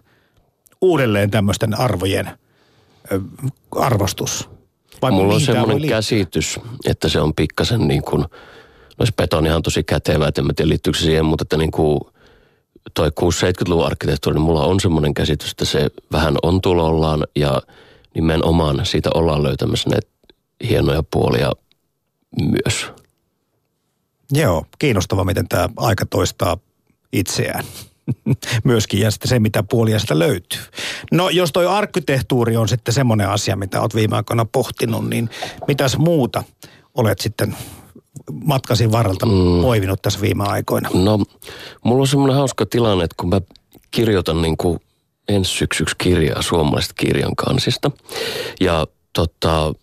uudelleen 0.80 1.30
tämmöisten 1.30 1.80
arvojen 1.80 2.30
ö, 3.12 3.20
arvostus? 3.76 4.53
Vai 5.02 5.10
Mulla 5.10 5.34
on 5.34 5.40
semmoinen 5.40 5.88
käsitys, 5.88 6.60
että 6.86 7.08
se 7.08 7.20
on 7.20 7.34
pikkasen 7.34 7.88
niin 7.88 8.02
kuin, 8.02 8.24
no 8.98 9.06
se 9.06 9.12
betonihan 9.16 9.56
on 9.56 9.62
tosi 9.62 9.84
kätevä, 9.84 10.28
että 10.28 10.40
en 10.40 10.46
mä 10.46 10.52
tiedä 10.56 10.68
liittyykö 10.68 10.98
se 10.98 11.04
siihen, 11.04 11.24
mutta 11.24 11.42
että 11.42 11.56
niin 11.56 11.70
kuin 11.70 12.00
toi 12.94 13.08
6-70-luvun 13.08 13.86
arkkitehtuuri, 13.86 14.34
niin 14.34 14.44
mulla 14.44 14.64
on 14.64 14.80
semmoinen 14.80 15.14
käsitys, 15.14 15.50
että 15.50 15.64
se 15.64 15.90
vähän 16.12 16.34
on 16.42 16.60
tulollaan 16.60 17.24
ja 17.36 17.62
nimenomaan 18.14 18.86
siitä 18.86 19.10
ollaan 19.14 19.42
löytämässä 19.42 19.90
näitä 19.90 20.08
hienoja 20.68 21.02
puolia 21.10 21.52
myös. 22.42 22.86
Joo, 24.32 24.66
kiinnostava, 24.78 25.24
miten 25.24 25.48
tämä 25.48 25.68
aika 25.76 26.06
toistaa 26.06 26.56
itseään. 27.12 27.64
Myöskin, 28.64 29.00
ja 29.00 29.10
sitten 29.10 29.28
se, 29.28 29.38
mitä 29.38 29.62
puolia 29.62 29.98
sitä 29.98 30.18
löytyy. 30.18 30.60
No, 31.12 31.28
jos 31.28 31.52
toi 31.52 31.66
arkkitehtuuri 31.66 32.56
on 32.56 32.68
sitten 32.68 32.94
semmoinen 32.94 33.28
asia, 33.28 33.56
mitä 33.56 33.80
olet 33.80 33.94
viime 33.94 34.16
aikoina 34.16 34.44
pohtinut, 34.44 35.08
niin 35.08 35.30
mitäs 35.68 35.96
muuta 35.96 36.42
olet 36.94 37.20
sitten 37.20 37.56
matkasi 38.44 38.92
varrelta 38.92 39.26
mm. 39.26 39.62
poivinut 39.62 40.02
tässä 40.02 40.20
viime 40.20 40.44
aikoina? 40.44 40.90
No, 40.94 41.18
mulla 41.84 42.00
on 42.00 42.06
semmoinen 42.06 42.36
hauska 42.36 42.66
tilanne, 42.66 43.04
että 43.04 43.14
kun 43.16 43.28
mä 43.28 43.40
kirjoitan 43.90 44.42
niin 44.42 44.56
kuin 44.56 44.80
ensi 45.28 45.50
syksyksi 45.50 45.94
kirjaa 45.98 46.42
suomalaisesta 46.42 46.94
kirjan 46.96 47.36
kansista. 47.36 47.90
Ja 48.60 48.86
tota, 49.12 49.74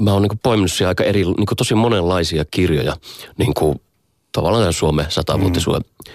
mä 0.00 0.12
oon 0.12 0.22
niin 0.22 0.40
poiminut 0.42 0.72
siellä 0.72 0.88
aika 0.88 1.04
eri, 1.04 1.24
niin 1.24 1.46
tosi 1.56 1.74
monenlaisia 1.74 2.44
kirjoja, 2.50 2.96
niin 3.38 3.54
kuin 3.54 3.80
tavallaan 4.32 4.62
tämän 4.62 4.72
Suomen 4.72 5.06
satavuotisuuden 5.08 5.82
mm. 5.82 6.12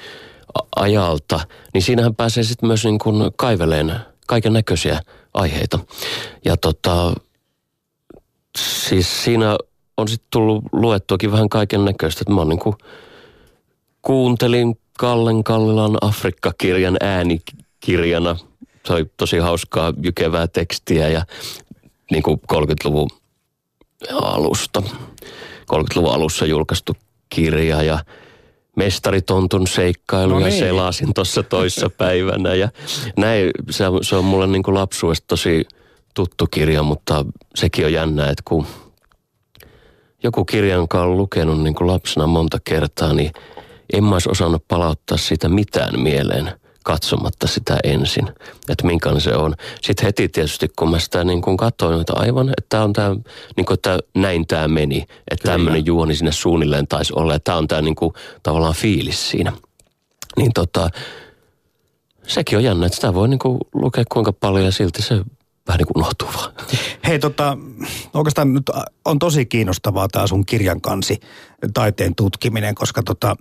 Ajalta. 0.75 1.39
Niin 1.73 1.81
siinähän 1.81 2.15
pääsee 2.15 2.43
sitten 2.43 2.67
myös 2.67 2.85
niin 2.85 2.99
kuin 2.99 3.31
kaiveleen 3.37 3.95
kaiken 4.27 4.53
näköisiä 4.53 4.99
aiheita. 5.33 5.79
Ja 6.45 6.57
tota, 6.57 7.13
siis 8.57 9.23
siinä 9.23 9.57
on 9.97 10.07
sitten 10.07 10.27
tullut 10.31 10.63
luettuakin 10.71 11.31
vähän 11.31 11.49
kaiken 11.49 11.85
näköistä. 11.85 12.33
Mä 12.33 12.45
niin 12.45 12.59
kuin 12.59 12.75
kuuntelin 14.01 14.79
Kallen 14.97 15.43
Kallilan 15.43 15.97
Afrikka-kirjan 16.01 16.97
äänikirjana. 17.01 18.35
Se 18.85 18.93
oli 18.93 19.05
tosi 19.17 19.37
hauskaa, 19.37 19.93
jykevää 20.03 20.47
tekstiä 20.47 21.07
ja 21.07 21.25
niin 22.11 22.23
kuin 22.23 22.41
30-luvun 22.53 23.09
alusta, 24.11 24.83
30-luvun 25.73 26.13
alussa 26.13 26.45
julkaistu 26.45 26.93
kirja 27.29 27.83
ja 27.83 27.99
mestaritontun 28.83 29.67
seikkailuja 29.67 30.39
no 30.39 30.45
niin. 30.45 30.59
selasin 30.59 31.13
tuossa 31.13 31.43
toissa 31.43 31.89
päivänä. 31.89 32.55
Ja 32.55 32.69
näin, 33.17 33.51
se, 33.69 33.83
se 34.01 34.15
on 34.15 34.25
mulle 34.25 34.47
niin 34.47 34.63
kuin 34.63 34.75
lapsuudesta 34.75 35.27
tosi 35.27 35.65
tuttu 36.13 36.47
kirja, 36.51 36.83
mutta 36.83 37.25
sekin 37.55 37.85
on 37.85 37.93
jännä, 37.93 38.23
että 38.23 38.41
kun 38.45 38.65
joku 40.23 40.45
kirja, 40.45 40.75
jonka 40.75 41.01
on 41.01 41.17
lukenut 41.17 41.63
niin 41.63 41.75
kuin 41.75 41.87
lapsena 41.87 42.27
monta 42.27 42.57
kertaa, 42.63 43.13
niin 43.13 43.31
en 43.93 44.03
mä 44.03 44.15
olisi 44.15 44.29
osannut 44.29 44.67
palauttaa 44.67 45.17
sitä 45.17 45.49
mitään 45.49 45.99
mieleen 45.99 46.60
katsomatta 46.83 47.47
sitä 47.47 47.77
ensin, 47.83 48.27
että 48.69 48.85
minkälainen 48.85 49.21
se 49.21 49.35
on. 49.35 49.55
Sitten 49.81 50.05
heti 50.05 50.29
tietysti, 50.29 50.67
kun 50.79 50.91
mä 50.91 50.99
sitä 50.99 51.23
niin 51.23 51.41
kuin 51.41 51.57
katsoin, 51.57 52.01
että 52.01 52.13
aivan, 52.15 52.53
että 52.57 52.83
on 52.83 52.93
tämä, 52.93 53.15
niin 53.57 53.65
kuin, 53.65 53.73
että 53.73 53.99
näin 54.15 54.47
tämä 54.47 54.67
meni, 54.67 55.05
että 55.31 55.51
tämmöinen 55.51 55.85
juoni 55.85 56.15
sinne 56.15 56.31
suunnilleen 56.31 56.87
taisi 56.87 57.13
olla, 57.15 57.35
että 57.35 57.45
tämä 57.45 57.57
on 57.57 57.67
tämä 57.67 57.81
niin 57.81 57.95
kuin, 57.95 58.13
tavallaan 58.43 58.73
fiilis 58.73 59.29
siinä. 59.29 59.53
Niin 60.37 60.53
tota, 60.53 60.89
sekin 62.27 62.57
on 62.57 62.63
jännä, 62.63 62.85
että 62.85 62.95
sitä 62.95 63.13
voi 63.13 63.27
niin 63.27 63.39
kuin 63.39 63.59
lukea 63.73 64.03
kuinka 64.11 64.33
paljon 64.33 64.65
ja 64.65 64.71
silti 64.71 65.01
se 65.01 65.15
vähän 65.67 65.77
niin 65.77 65.87
kuin 65.87 65.97
unohtuu 65.97 66.27
vaan. 66.37 66.51
Hei 67.07 67.19
tota, 67.19 67.57
oikeastaan 68.13 68.53
nyt 68.53 68.69
on 69.05 69.19
tosi 69.19 69.45
kiinnostavaa 69.45 70.07
tämä 70.07 70.27
sun 70.27 70.45
kirjan 70.45 70.81
kansi, 70.81 71.19
taiteen 71.73 72.15
tutkiminen, 72.15 72.75
koska 72.75 73.03
tota, 73.03 73.35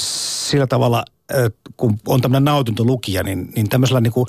sillä 0.00 0.66
tavalla, 0.66 1.04
kun 1.76 1.98
on 2.08 2.20
tämmöinen 2.20 2.44
nautintolukija, 2.44 3.22
niin, 3.22 3.48
niin 3.56 3.68
tämmöisellä 3.68 4.00
niin 4.00 4.12
kuin 4.12 4.26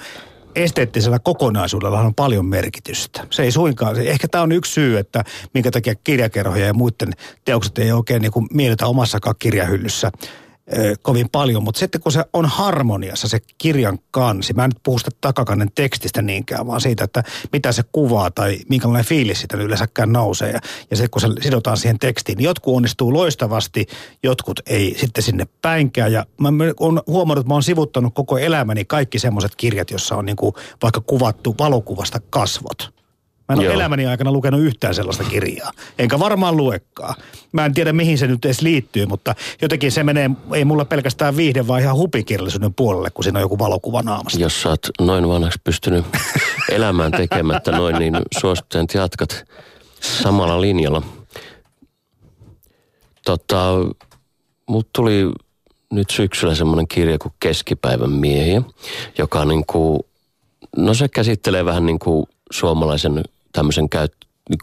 esteettisellä 0.56 1.20
kokonaisuudella 1.20 2.00
on 2.00 2.16
paljon 2.16 2.46
merkitystä. 2.46 3.28
Se 3.30 3.44
ei 3.44 3.52
suinkaan, 3.52 3.98
ehkä 3.98 4.28
tämä 4.28 4.42
on 4.42 4.52
yksi 4.52 4.74
syy, 4.74 4.98
että 4.98 5.24
minkä 5.54 5.72
takia 5.72 5.96
kirjakerhoja 5.96 6.66
ja 6.66 6.74
muiden 6.74 7.14
teokset 7.46 7.78
ei 7.78 7.92
oikein 7.92 8.22
niin 8.22 8.32
kuin 8.32 8.48
miellytä 8.54 8.88
omassakaan 8.88 9.36
kirjahyllyssä 9.40 10.12
kovin 11.02 11.30
paljon, 11.30 11.64
mutta 11.64 11.80
sitten 11.80 12.02
kun 12.02 12.12
se 12.12 12.24
on 12.34 12.46
harmoniassa 12.46 13.28
se 13.28 13.40
kirjan 13.58 14.00
kansi, 14.12 14.54
mä 14.54 14.64
en 14.64 14.70
nyt 14.70 14.84
puhu 14.84 15.00
sitä 15.00 15.12
takakannen 15.22 15.72
tekstistä 15.76 16.22
niinkään, 16.22 16.68
vaan 16.68 16.82
siitä, 16.82 17.04
että 17.04 17.24
mitä 17.52 17.72
se 17.72 17.84
kuvaa 17.92 18.32
tai 18.32 18.60
minkälainen 18.70 19.06
fiilis 19.06 19.42
sitä 19.42 19.58
yleensäkään 19.58 20.14
nousee. 20.14 20.52
Ja, 20.52 20.60
ja 20.92 20.98
se, 20.98 21.08
kun 21.08 21.22
se 21.22 21.28
sidotaan 21.42 21.78
siihen 21.78 22.00
tekstiin, 22.00 22.38
niin 22.38 22.46
jotkut 22.46 22.76
onnistuu 22.76 23.14
loistavasti, 23.14 23.86
jotkut 24.24 24.60
ei 24.66 24.96
sitten 25.00 25.24
sinne 25.24 25.48
päinkään. 25.62 26.12
Ja 26.12 26.26
mä 26.42 26.50
oon 26.80 27.02
huomannut, 27.08 27.42
että 27.42 27.50
mä 27.50 27.56
oon 27.56 27.64
sivuttanut 27.64 28.14
koko 28.14 28.38
elämäni 28.38 28.86
kaikki 28.86 29.20
semmoiset 29.20 29.56
kirjat, 29.56 29.92
jossa 29.92 30.16
on 30.16 30.26
niin 30.26 30.36
kuin 30.36 30.54
vaikka 30.84 31.02
kuvattu 31.02 31.56
valokuvasta 31.60 32.20
kasvot. 32.30 32.97
Mä 33.50 33.54
en 33.54 33.60
ole 33.60 33.74
elämäni 33.74 34.06
aikana 34.06 34.32
lukenut 34.32 34.62
yhtään 34.62 34.96
sellaista 34.96 35.24
kirjaa. 35.24 35.72
Enkä 36.00 36.20
varmaan 36.20 36.58
luekkaa. 36.58 37.16
Mä 37.52 37.66
en 37.66 37.74
tiedä, 37.74 37.94
mihin 37.94 38.18
se 38.18 38.28
nyt 38.28 38.46
edes 38.46 38.62
liittyy, 38.62 39.06
mutta 39.06 39.36
jotenkin 39.62 39.92
se 39.92 40.04
menee, 40.04 40.30
ei 40.54 40.66
mulla 40.66 40.86
pelkästään 40.86 41.38
viihde, 41.38 41.68
vaan 41.68 41.82
ihan 41.82 41.96
hupikirjallisuuden 41.96 42.74
puolelle, 42.74 43.10
kun 43.10 43.24
siinä 43.24 43.40
on 43.40 43.44
joku 43.44 43.60
valokuva 43.60 44.02
naamasta. 44.02 44.40
Jos 44.40 44.62
sä 44.62 44.70
oot 44.70 44.88
noin 45.00 45.28
vanhaksi 45.28 45.60
pystynyt 45.64 46.06
elämään 46.70 47.12
tekemättä 47.12 47.72
noin, 47.72 47.96
niin 48.00 48.18
suosittelen, 48.40 48.84
että 48.84 48.98
jatkat 48.98 49.46
samalla 50.02 50.62
linjalla. 50.62 51.02
Tota, 53.26 53.74
mut 54.70 54.88
tuli 54.94 55.32
nyt 55.92 56.10
syksyllä 56.10 56.56
semmoinen 56.56 56.88
kirja 56.88 57.18
kuin 57.18 57.34
Keskipäivän 57.40 58.12
miehiä, 58.12 58.62
joka 59.18 59.46
niin 59.46 59.66
kuin, 59.66 60.00
no 60.78 60.94
se 60.94 61.08
käsittelee 61.08 61.66
vähän 61.66 61.86
niin 61.86 62.00
kuin 62.00 62.26
suomalaisen 62.52 63.24
tämmöisen 63.58 63.90
käyt, 63.90 64.14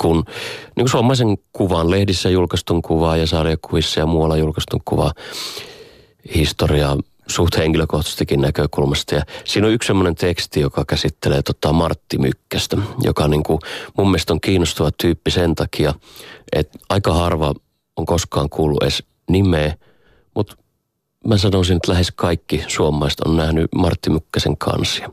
kun, 0.01 0.17
niin 0.17 0.85
kuin 0.85 0.89
suomalaisen 0.89 1.39
kuvan, 1.53 1.91
lehdissä 1.91 2.31
julkaistun 2.31 2.83
kuvaa 2.83 3.17
ja 3.17 3.27
sarjakuvissa 3.27 4.01
ja 4.01 4.07
muualla 4.07 4.37
julkaistun 4.37 4.81
kuvaa 4.85 5.13
historiaa 6.35 6.97
suht 7.27 7.57
henkilökohtaisestikin 7.57 8.41
näkökulmasta. 8.41 9.15
Ja 9.15 9.23
siinä 9.45 9.67
on 9.67 9.73
yksi 9.73 9.87
semmoinen 9.87 10.15
teksti, 10.15 10.61
joka 10.61 10.85
käsittelee 10.85 11.43
tota 11.43 11.73
Martti 11.73 12.19
Mykkästä, 12.19 12.77
joka 13.03 13.29
niin 13.29 13.43
kuin 13.43 13.59
mun 13.99 14.11
mielestä 14.11 14.33
on 14.33 14.41
kiinnostava 14.41 14.91
tyyppi 15.03 15.31
sen 15.31 15.55
takia, 15.55 15.95
että 16.53 16.79
aika 16.89 17.15
harva 17.15 17.55
on 17.97 18.07
koskaan 18.07 18.49
kuullut 18.49 18.83
edes 18.83 19.03
nimeä, 19.31 19.75
mutta 20.35 20.57
mä 21.29 21.39
sanoisin, 21.39 21.77
että 21.77 21.93
lähes 21.93 22.13
kaikki 22.15 22.65
suomalaiset 22.69 23.21
on 23.21 23.37
nähnyt 23.37 23.67
Martti 23.75 24.11
Mykkäsen 24.11 24.57
kansia. 24.57 25.11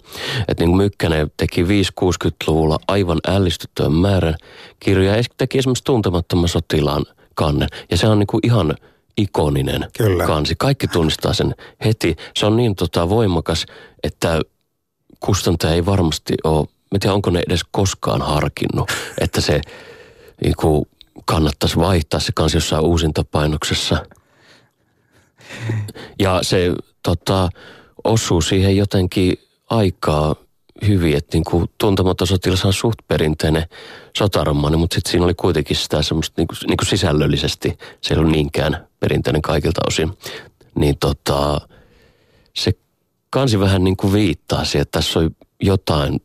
Että 0.47 0.63
niin 0.63 0.69
kuin 0.69 0.77
Mykkänen 0.77 1.31
teki 1.37 1.63
5-60-luvulla 1.63 2.79
aivan 2.87 3.19
ällistyttävän 3.27 3.91
määrän 3.91 4.35
kirjoja 4.79 5.17
ja 5.17 5.23
teki 5.37 5.57
esimerkiksi 5.57 5.83
tuntemattoman 5.83 6.49
sotilaan 6.49 7.05
kannen. 7.35 7.69
Ja 7.91 7.97
se 7.97 8.07
on 8.07 8.19
niin 8.19 8.27
kuin 8.27 8.41
ihan 8.43 8.75
ikoninen 9.17 9.87
Kyllä. 9.97 10.25
kansi. 10.25 10.55
Kaikki 10.57 10.87
tunnistaa 10.87 11.33
sen 11.33 11.55
heti. 11.85 12.15
Se 12.35 12.45
on 12.45 12.57
niin 12.57 12.75
tota 12.75 13.09
voimakas, 13.09 13.65
että 14.03 14.41
kustantaja 15.19 15.73
ei 15.73 15.85
varmasti 15.85 16.33
ole, 16.43 16.67
mä 16.91 16.99
tiedän, 16.99 17.15
onko 17.15 17.29
ne 17.29 17.43
edes 17.47 17.61
koskaan 17.71 18.21
harkinnut, 18.21 18.91
että 19.21 19.41
se 19.41 19.61
niin 20.43 20.55
kuin 20.57 20.85
kannattaisi 21.25 21.77
vaihtaa 21.77 22.19
se 22.19 22.31
kansi 22.35 22.57
jossain 22.57 22.85
uusintapainoksessa– 22.85 23.97
ja 26.19 26.39
se 26.41 26.73
tota, 27.03 27.49
osuu 28.03 28.41
siihen 28.41 28.77
jotenkin 28.77 29.37
aikaa 29.69 30.35
hyvin, 30.87 31.17
että 31.17 31.37
niin 31.37 31.43
kuin 31.43 31.69
tuntematon 31.77 32.27
sotilas 32.27 32.65
on 32.65 32.73
suht 32.73 32.99
perinteinen 33.07 33.65
sotaromaani, 34.17 34.77
mutta 34.77 34.95
sitten 34.95 35.11
siinä 35.11 35.25
oli 35.25 35.33
kuitenkin 35.33 35.77
sitä 35.77 36.01
semmoista 36.01 36.33
niin 36.37 36.47
kuin, 36.47 36.57
niin 36.67 36.77
kuin 36.77 36.87
sisällöllisesti, 36.87 37.77
se 38.01 38.13
ei 38.13 38.17
ollut 38.17 38.31
niinkään 38.31 38.87
perinteinen 38.99 39.41
kaikilta 39.41 39.81
osin. 39.87 40.11
Niin 40.75 40.97
tota, 40.97 41.61
se 42.55 42.71
kansi 43.29 43.59
vähän 43.59 43.83
niin 43.83 43.97
kuin 43.97 44.13
viittaa 44.13 44.65
siihen, 44.65 44.81
että 44.81 44.99
tässä 44.99 45.19
on 45.19 45.35
jotain 45.61 46.21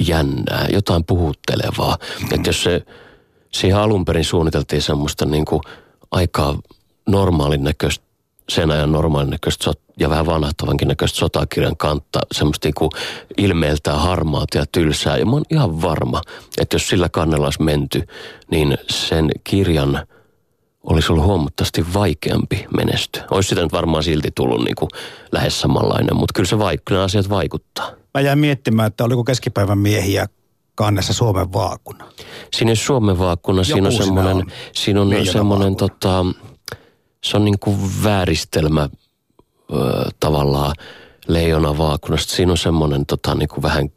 jännää, 0.00 0.68
jotain 0.72 1.04
puhuttelevaa. 1.04 1.98
Mm. 2.20 2.34
Että 2.34 2.48
jos 2.48 2.62
se 2.62 2.82
siihen 3.52 3.78
alun 3.78 4.04
perin 4.04 4.24
suunniteltiin 4.24 4.82
semmoista 4.82 5.24
niin 5.24 5.44
kuin 5.44 5.60
aika 6.10 6.58
normaalin 7.08 7.64
näköistä 7.64 8.04
sen 8.48 8.70
ajan 8.70 8.92
normaalin 8.92 9.30
näköistä 9.30 9.72
ja 9.98 10.10
vähän 10.10 10.26
vanhahtavankin 10.26 10.88
näköistä 10.88 11.18
sotakirjan 11.18 11.76
kantta, 11.76 12.20
semmoista 12.32 12.66
niin 12.68 12.74
kuin 12.74 12.90
ilmeeltään 13.36 14.00
harmaata 14.00 14.58
ja 14.58 14.64
tylsää. 14.72 15.16
Ja 15.16 15.26
mä 15.26 15.32
oon 15.32 15.44
ihan 15.50 15.82
varma, 15.82 16.20
että 16.58 16.74
jos 16.74 16.88
sillä 16.88 17.08
kannella 17.08 17.46
olisi 17.46 17.62
menty, 17.62 18.02
niin 18.50 18.78
sen 18.90 19.30
kirjan 19.44 20.06
olisi 20.82 21.12
ollut 21.12 21.24
huomattavasti 21.24 21.86
vaikeampi 21.94 22.66
menestyä. 22.76 23.24
Olisi 23.30 23.48
sitä 23.48 23.62
nyt 23.62 23.72
varmaan 23.72 24.02
silti 24.02 24.30
tullut 24.34 24.64
niin 24.64 24.74
kuin 24.74 24.88
lähes 25.32 25.60
samanlainen, 25.60 26.16
mutta 26.16 26.32
kyllä 26.34 26.48
se 26.48 26.56
vaik- 26.56 26.90
nämä 26.90 27.02
asiat 27.02 27.28
vaikuttaa. 27.28 27.90
Mä 28.14 28.20
jäin 28.20 28.38
miettimään, 28.38 28.86
että 28.86 29.04
oliko 29.04 29.24
keskipäivän 29.24 29.78
miehiä 29.78 30.26
kannessa 30.74 31.12
Suomen 31.12 31.52
vaakuna. 31.52 32.04
Siinä 32.54 32.74
Suomen 32.74 33.18
vaakuna, 33.18 33.64
siinä 33.64 33.88
on 33.88 33.92
semmoinen, 33.92 34.36
on. 34.36 34.46
siinä 34.72 35.00
on 35.00 35.26
semmoinen 35.32 35.76
tota, 35.76 36.24
se 37.24 37.36
on 37.36 37.44
niin 37.44 37.58
kuin 37.58 37.78
vääristelmä 38.04 38.88
ö, 39.72 40.10
tavallaan 40.20 40.74
leijona 41.28 41.78
vaakunasta. 41.78 42.34
Siinä 42.34 42.52
on 42.52 42.58
semmoinen 42.58 43.06
tota, 43.06 43.34
niin 43.34 43.48
kuin 43.48 43.62
vähän 43.62 43.88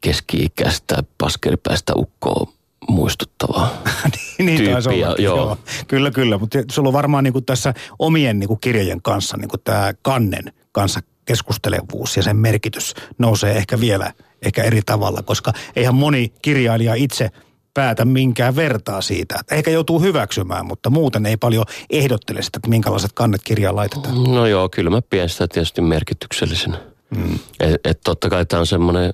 keski-ikäistä 0.00 1.04
paskeripäistä 1.18 1.92
ukkoa 1.96 2.52
muistuttavaa 2.88 3.82
niin, 4.38 4.46
niin 4.46 4.56
tyyppiä. 4.56 4.76
ollakin, 5.04 5.24
Joo. 5.24 5.36
joo. 5.36 5.58
Kyllä, 5.88 6.10
kyllä. 6.10 6.38
Mutta 6.38 6.58
sulla 6.70 6.88
on 6.88 6.92
varmaan 6.92 7.24
niin 7.24 7.32
kuin 7.32 7.44
tässä 7.44 7.74
omien 7.98 8.38
niin 8.38 8.48
kuin 8.48 8.60
kirjojen 8.60 9.02
kanssa 9.02 9.36
niin 9.36 9.48
kuin 9.48 9.60
tämä 9.64 9.92
kannen 10.02 10.52
kanssa 10.72 11.00
keskustelevuus 11.24 12.16
ja 12.16 12.22
sen 12.22 12.36
merkitys 12.36 12.94
nousee 13.18 13.56
ehkä 13.56 13.80
vielä 13.80 14.12
ehkä 14.42 14.62
eri 14.62 14.82
tavalla, 14.86 15.22
koska 15.22 15.52
eihän 15.76 15.94
moni 15.94 16.32
kirjailija 16.42 16.94
itse 16.94 17.30
päätä 17.74 18.04
minkään 18.04 18.56
vertaa 18.56 19.00
siitä. 19.00 19.40
Ehkä 19.50 19.70
joutuu 19.70 20.00
hyväksymään, 20.00 20.66
mutta 20.66 20.90
muuten 20.90 21.26
ei 21.26 21.36
paljon 21.36 21.64
ehdottele 21.90 22.42
sitä, 22.42 22.58
että 22.58 22.68
minkälaiset 22.68 23.12
kannet 23.12 23.40
kirjaan 23.44 23.76
laitetaan. 23.76 24.24
No 24.24 24.46
joo, 24.46 24.68
kyllä 24.68 24.90
mä 24.90 25.02
pidän 25.02 25.28
sitä 25.28 25.48
tietysti 25.48 25.80
merkityksellisenä. 25.80 26.80
Mm. 27.16 27.38
Et, 27.60 27.80
et 27.84 28.00
totta 28.04 28.28
kai 28.28 28.46
tämä 28.46 28.60
on 28.60 28.66
semmoinen 28.66 29.12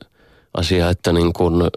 asia, 0.55 0.91
että 0.91 1.13
niin 1.13 1.33
kun 1.33 1.71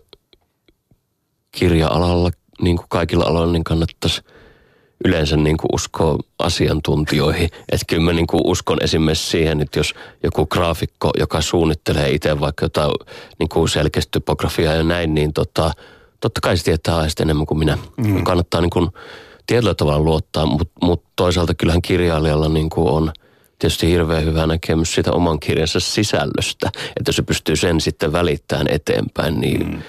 kirja-alalla, 1.52 2.32
niin 2.62 2.78
kuin 2.78 2.88
kaikilla 2.90 3.26
aloilla, 3.26 3.54
niin 3.54 3.64
kannattaisi 3.64 4.22
yleensä 5.06 5.38
niin 5.38 5.58
kuin 5.58 5.70
uskoa 5.74 6.18
asiantuntijoihin. 6.40 7.50
Että 7.72 7.86
kyllä 7.88 8.04
mä 8.04 8.14
niin 8.14 8.28
kuin 8.28 8.42
uskon 8.46 8.78
esimerkiksi 8.82 9.30
siihen, 9.30 9.62
että 9.62 9.80
jos 9.80 9.94
joku 10.24 10.46
graafikko, 10.46 11.12
joka 11.20 11.42
suunnittelee 11.42 12.10
itse 12.10 12.40
vaikka 12.40 12.66
jotain 12.66 12.92
niin 13.40 13.50
kuin 13.50 13.70
selkeästi 13.70 14.12
typografiaa 14.12 14.74
ja 14.74 14.84
näin, 14.84 15.14
niin 15.14 15.34
tota, 15.34 15.72
totta 16.24 16.42
kai 16.42 16.58
se 16.58 16.64
tietää 16.64 16.96
aiheesta 16.96 17.24
enemmän 17.24 17.46
kuin 17.46 17.58
minä. 17.58 17.78
Mm. 17.98 18.24
Kannattaa 18.24 18.62
niin 18.62 18.70
kuin 18.70 18.90
tietyllä 19.48 19.74
tavalla 19.74 20.00
luottaa, 20.00 20.46
mutta 20.46 20.74
mut 20.82 21.04
toisaalta 21.16 21.54
kyllähän 21.54 21.82
kirjailijalla 21.82 22.50
niin 22.50 22.70
kuin 22.70 22.90
on 22.90 23.12
tietysti 23.60 23.88
hirveän 23.88 24.26
hyvä 24.26 24.48
näkemys 24.48 24.96
sitä 24.96 25.12
oman 25.12 25.40
kirjansa 25.40 25.80
sisällöstä. 25.80 26.72
Että 27.00 27.12
se 27.12 27.22
pystyy 27.22 27.56
sen 27.56 27.82
sitten 27.82 28.12
välittämään 28.12 28.68
eteenpäin, 28.70 29.42
niin 29.42 29.68
mm. 29.68 29.82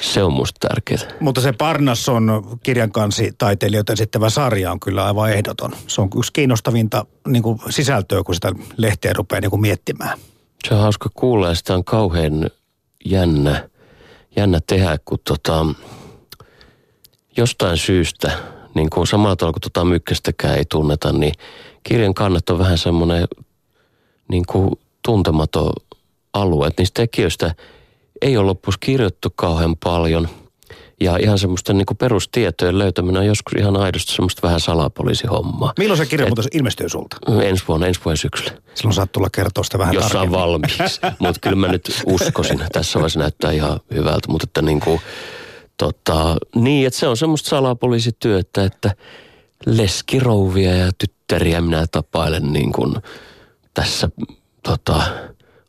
se 0.00 0.22
on 0.22 0.32
musta 0.32 0.68
tärkeää. 0.68 1.00
Mutta 1.20 1.40
se 1.40 1.52
Parnasson 1.52 2.58
kirjan 2.62 2.92
kansi 2.92 3.32
taiteilijoita 3.38 3.92
esittävä 3.92 4.30
sarja 4.30 4.72
on 4.72 4.80
kyllä 4.80 5.06
aivan 5.06 5.32
ehdoton. 5.32 5.72
Se 5.86 6.00
on 6.00 6.10
yksi 6.18 6.32
kiinnostavinta 6.32 7.06
niin 7.28 7.42
kuin 7.42 7.58
sisältöä, 7.70 8.22
kun 8.22 8.34
sitä 8.34 8.52
lehteä 8.76 9.12
rupeaa 9.12 9.40
niin 9.40 9.50
kuin 9.50 9.60
miettimään. 9.60 10.18
Se 10.68 10.74
on 10.74 10.80
hauska 10.80 11.10
kuulla 11.14 11.48
ja 11.48 11.54
sitä 11.54 11.74
on 11.74 11.84
kauhean 11.84 12.50
jännä, 13.04 13.68
jännä 14.36 14.60
tehdä, 14.66 14.98
kun 15.04 15.18
tota, 15.24 15.66
jostain 17.36 17.76
syystä, 17.76 18.30
niin 18.74 18.90
kuin 18.90 19.06
samalla 19.06 19.36
tavalla 19.36 19.52
kuin 19.52 19.72
tota 19.72 19.84
mykkästäkään 19.84 20.56
ei 20.56 20.64
tunneta, 20.64 21.12
niin 21.12 21.32
kirjan 21.82 22.14
kannat 22.14 22.50
on 22.50 22.58
vähän 22.58 22.78
semmoinen 22.78 23.24
niin 24.28 24.44
kuin 24.46 24.70
tuntematon 25.04 25.72
alue. 26.32 26.66
Että 26.66 26.82
niistä 26.82 27.02
tekijöistä 27.02 27.54
ei 28.22 28.36
ole 28.36 28.46
loppuisi 28.46 28.78
kirjoittu 28.80 29.28
kauhean 29.36 29.76
paljon. 29.84 30.28
Ja 31.00 31.16
ihan 31.16 31.38
semmoista 31.38 31.72
niin 31.72 31.86
kuin 31.86 31.96
perustietojen 31.96 32.78
löytäminen 32.78 33.20
on 33.20 33.26
joskus 33.26 33.52
ihan 33.58 33.76
aidosti 33.76 34.12
semmoista 34.12 34.42
vähän 34.42 34.60
salapoliisihommaa. 34.60 35.72
Milloin 35.78 35.98
se 35.98 36.06
kirja 36.06 36.26
muuten 36.26 36.44
ilmestyy 36.52 36.88
sulta? 36.88 37.16
Ensi 37.42 37.64
vuonna, 37.68 37.86
ensi 37.86 38.00
vuonna 38.04 38.16
syksyllä. 38.16 38.52
Silloin 38.74 38.94
saat 38.94 39.12
tulla 39.12 39.28
kertoa 39.32 39.64
sitä 39.64 39.78
vähän 39.78 39.94
Jos 39.94 40.14
on 40.14 40.30
valmis. 40.30 40.78
Mutta 41.18 41.40
kyllä 41.40 41.56
mä 41.56 41.68
nyt 41.68 42.02
uskoisin. 42.06 42.60
Tässä 42.72 42.98
vaiheessa 42.98 43.18
näyttää 43.18 43.52
ihan 43.52 43.80
hyvältä. 43.94 44.28
Mutta 44.28 44.44
että 44.44 44.62
niin 44.62 44.80
kuin, 44.80 45.00
tota, 45.76 46.36
niin, 46.54 46.86
että 46.86 46.98
se 46.98 47.08
on 47.08 47.16
semmoista 47.16 47.48
salapoliisityötä, 47.48 48.64
että 48.64 48.94
leskirouvia 49.66 50.74
ja 50.74 50.90
tyttäriä 50.98 51.60
minä 51.60 51.86
tapailen 51.92 52.52
niin 52.52 52.72
kuin 52.72 52.94
tässä 53.74 54.08
tota, 54.62 55.02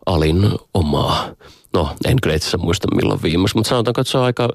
alin 0.06 0.52
omaa. 0.74 1.30
No, 1.74 1.90
en 2.06 2.18
kyllä 2.22 2.36
itse 2.36 2.58
muista 2.58 2.96
milloin 2.96 3.22
viimeksi, 3.24 3.56
mutta 3.56 3.70
sanotaanko, 3.70 4.02
että 4.02 4.12
se 4.12 4.18
on 4.18 4.24
aika 4.24 4.50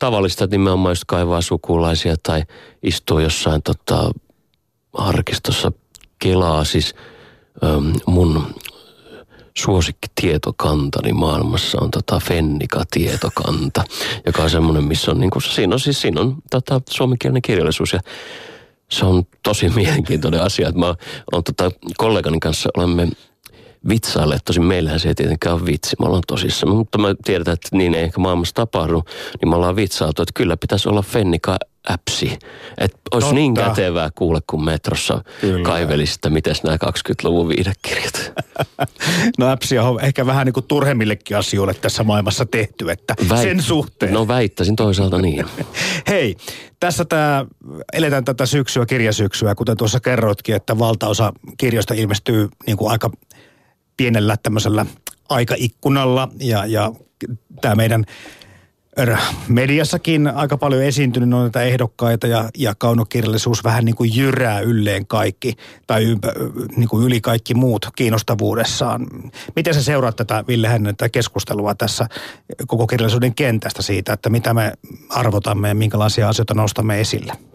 tavallista, 0.00 0.46
nimenomaan 0.46 0.90
just 0.92 1.04
kaivaa 1.06 1.40
sukulaisia 1.40 2.14
tai 2.22 2.42
istuu 2.82 3.18
jossain 3.18 3.62
tota, 3.62 4.10
arkistossa 4.92 5.72
kelaa. 6.18 6.64
Siis 6.64 6.94
äm, 7.64 7.92
mun 8.06 8.54
suosikkitietokantani 9.58 11.12
maailmassa 11.12 11.78
on 11.80 11.90
tota 11.90 12.20
Fennika-tietokanta, 12.20 13.84
joka 14.26 14.42
on 14.42 14.50
semmoinen, 14.50 14.84
missä 14.84 15.10
on, 15.10 15.20
niin 15.20 15.30
kuin, 15.30 15.42
siinä 15.42 15.74
on 15.74 15.80
siis 15.80 16.00
siinä 16.00 16.20
on 16.20 16.36
tota, 16.50 16.80
suomenkielinen 16.90 17.42
kirjallisuus 17.42 17.92
ja 17.92 18.00
se 18.90 19.06
on 19.06 19.22
tosi 19.42 19.68
mielenkiintoinen 19.80 20.42
asia, 20.42 20.68
että 20.68 20.80
mä 20.80 20.94
oon 21.32 21.44
tota, 21.44 21.70
kollegani 21.96 22.40
kanssa 22.40 22.70
olemme 22.76 23.08
vitsaille, 23.88 24.38
tosin 24.44 24.64
meillähän 24.64 25.00
se 25.00 25.08
ei 25.08 25.14
tietenkään 25.14 25.54
ole 25.54 25.66
vitsi, 25.66 25.96
me 26.00 26.06
ollaan 26.06 26.22
tosissaan, 26.26 26.76
mutta 26.76 26.98
me 26.98 27.14
tiedetään, 27.24 27.54
että 27.54 27.68
niin 27.72 27.94
ei 27.94 28.02
ehkä 28.02 28.20
maailmassa 28.20 28.54
tapahdu, 28.54 29.02
niin 29.40 29.48
me 29.48 29.56
ollaan 29.56 29.76
vitsailtu, 29.76 30.22
että 30.22 30.32
kyllä 30.34 30.56
pitäisi 30.56 30.88
olla 30.88 31.02
Fennika 31.02 31.56
äpsi. 31.90 32.38
Että 32.78 32.98
olisi 33.10 33.24
Totta. 33.26 33.34
niin 33.34 33.54
kätevää 33.54 34.10
kuule, 34.14 34.40
kun 34.46 34.64
metrossa 34.64 35.24
Kyllä. 35.40 35.64
kaivelisi, 35.64 36.14
että 36.14 36.30
miten 36.30 36.54
nämä 36.64 36.76
20-luvun 36.76 37.48
viidekirjat. 37.48 38.32
No 39.38 39.48
äpsiä 39.50 39.82
on 39.82 40.00
ehkä 40.04 40.26
vähän 40.26 40.46
niin 40.46 40.52
kuin 40.52 40.66
turhemmillekin 40.66 41.36
asioille 41.36 41.74
tässä 41.74 42.04
maailmassa 42.04 42.46
tehty, 42.46 42.90
että 42.90 43.14
Väit- 43.22 43.42
sen 43.42 43.62
suhteen. 43.62 44.12
No 44.14 44.28
väittäisin 44.28 44.76
toisaalta 44.76 45.18
niin. 45.18 45.46
Hei, 46.08 46.36
tässä 46.80 47.04
tämä, 47.04 47.46
eletään 47.92 48.24
tätä 48.24 48.46
syksyä, 48.46 48.86
kirjasyksyä, 48.86 49.54
kuten 49.54 49.76
tuossa 49.76 50.00
kerroitkin, 50.00 50.54
että 50.54 50.78
valtaosa 50.78 51.32
kirjoista 51.58 51.94
ilmestyy 51.94 52.48
niin 52.66 52.76
kuin 52.76 52.90
aika 52.90 53.10
pienellä 54.00 54.36
tämmöisellä 54.42 54.86
aikaikkunalla 55.28 56.28
ja, 56.38 56.66
ja 56.66 56.92
tämä 57.60 57.74
meidän 57.74 58.04
er, 58.96 59.16
mediassakin 59.48 60.26
aika 60.26 60.56
paljon 60.56 60.82
esiintynyt 60.82 61.34
on 61.34 61.42
näitä 61.42 61.62
ehdokkaita 61.62 62.26
ja, 62.26 62.50
ja 62.58 62.74
kaunokirjallisuus 62.74 63.64
vähän 63.64 63.84
niin 63.84 63.94
kuin 63.94 64.16
jyrää 64.16 64.60
ylleen 64.60 65.06
kaikki 65.06 65.56
tai 65.86 66.04
ympä, 66.04 66.32
niin 66.76 66.88
kuin 66.88 67.06
yli 67.06 67.20
kaikki 67.20 67.54
muut 67.54 67.86
kiinnostavuudessaan. 67.96 69.06
Miten 69.56 69.74
sä 69.74 69.82
seuraat 69.82 70.16
tätä, 70.16 70.44
Ville 70.48 70.68
Hänninen, 70.68 70.96
tätä 70.96 71.08
keskustelua 71.08 71.74
tässä 71.74 72.06
koko 72.66 72.86
kirjallisuuden 72.86 73.34
kentästä 73.34 73.82
siitä, 73.82 74.12
että 74.12 74.30
mitä 74.30 74.54
me 74.54 74.72
arvotamme 75.08 75.68
ja 75.68 75.74
minkälaisia 75.74 76.28
asioita 76.28 76.54
nostamme 76.54 77.00
esille? 77.00 77.49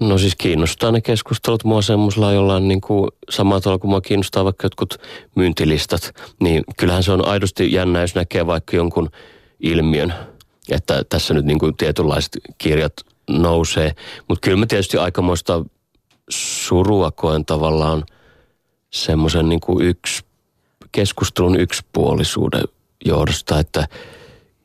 No 0.00 0.18
siis 0.18 0.36
kiinnostaa 0.36 0.92
ne 0.92 1.00
keskustelut 1.00 1.64
mua 1.64 1.82
semmoisella 1.82 2.32
jollain 2.32 2.68
niin 2.68 2.80
kuin 2.80 3.10
samalla 3.30 3.60
tavalla 3.60 3.78
kuin 3.78 3.90
mua 3.90 4.00
kiinnostaa 4.00 4.44
vaikka 4.44 4.64
jotkut 4.66 4.94
myyntilistat. 5.34 6.14
Niin 6.40 6.64
kyllähän 6.76 7.02
se 7.02 7.12
on 7.12 7.28
aidosti 7.28 7.72
jännä, 7.72 8.00
jos 8.00 8.14
näkee 8.14 8.46
vaikka 8.46 8.76
jonkun 8.76 9.10
ilmiön, 9.60 10.14
että 10.70 11.04
tässä 11.08 11.34
nyt 11.34 11.44
niin 11.44 11.58
kuin 11.58 11.76
tietynlaiset 11.76 12.38
kirjat 12.58 12.92
nousee. 13.30 13.92
Mutta 14.28 14.44
kyllä 14.44 14.56
mä 14.56 14.66
tietysti 14.66 14.96
aikamoista 14.96 15.64
surua 16.30 17.10
koen 17.10 17.44
tavallaan 17.44 18.04
semmoisen 18.90 19.48
niin 19.48 19.60
kuin 19.60 19.86
yksi, 19.86 20.24
keskustelun 20.92 21.60
yksipuolisuuden 21.60 22.64
johdosta, 23.04 23.58
että 23.58 23.88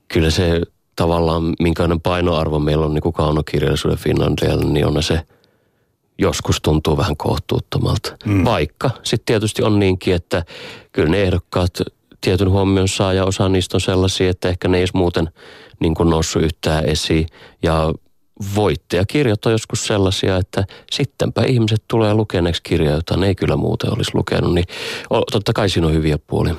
kyllä 0.07 0.29
se 0.29 0.61
tavallaan, 0.95 1.53
minkälainen 1.59 2.01
painoarvo 2.01 2.59
meillä 2.59 2.85
on 2.85 2.93
niin 2.93 3.01
kuin 3.01 3.13
kaunokirjallisuuden 3.13 3.97
Finlandialla, 3.97 4.65
niin 4.65 4.87
on 4.87 5.03
se 5.03 5.21
joskus 6.17 6.61
tuntuu 6.61 6.97
vähän 6.97 7.17
kohtuuttomalta. 7.17 8.17
Mm. 8.25 8.45
Vaikka 8.45 8.89
sitten 9.03 9.25
tietysti 9.25 9.63
on 9.63 9.79
niinkin, 9.79 10.15
että 10.15 10.43
kyllä 10.91 11.09
ne 11.09 11.21
ehdokkaat 11.21 11.73
tietyn 12.21 12.49
huomion 12.49 12.87
saa 12.87 13.13
ja 13.13 13.25
osa 13.25 13.49
niistä 13.49 13.77
on 13.77 13.81
sellaisia, 13.81 14.29
että 14.29 14.49
ehkä 14.49 14.67
ne 14.67 14.77
ei 14.77 14.81
edes 14.81 14.93
muuten 14.93 15.29
niin 15.79 15.95
kuin 15.95 16.09
noussut 16.09 16.41
yhtään 16.41 16.85
esiin. 16.85 17.27
Ja 17.63 17.93
voittajakirjat 18.55 19.45
on 19.45 19.51
joskus 19.51 19.87
sellaisia, 19.87 20.37
että 20.37 20.65
sittenpä 20.91 21.43
ihmiset 21.43 21.83
tulee 21.87 22.13
lukeneeksi 22.13 22.63
kirjoja, 22.63 22.93
joita 22.93 23.17
ne 23.17 23.27
ei 23.27 23.35
kyllä 23.35 23.55
muuten 23.55 23.93
olisi 23.93 24.11
lukenut. 24.13 24.53
Niin 24.53 24.65
totta 25.31 25.53
kai 25.53 25.69
siinä 25.69 25.87
on 25.87 25.93
hyviä 25.93 26.17
puolia. 26.17 26.55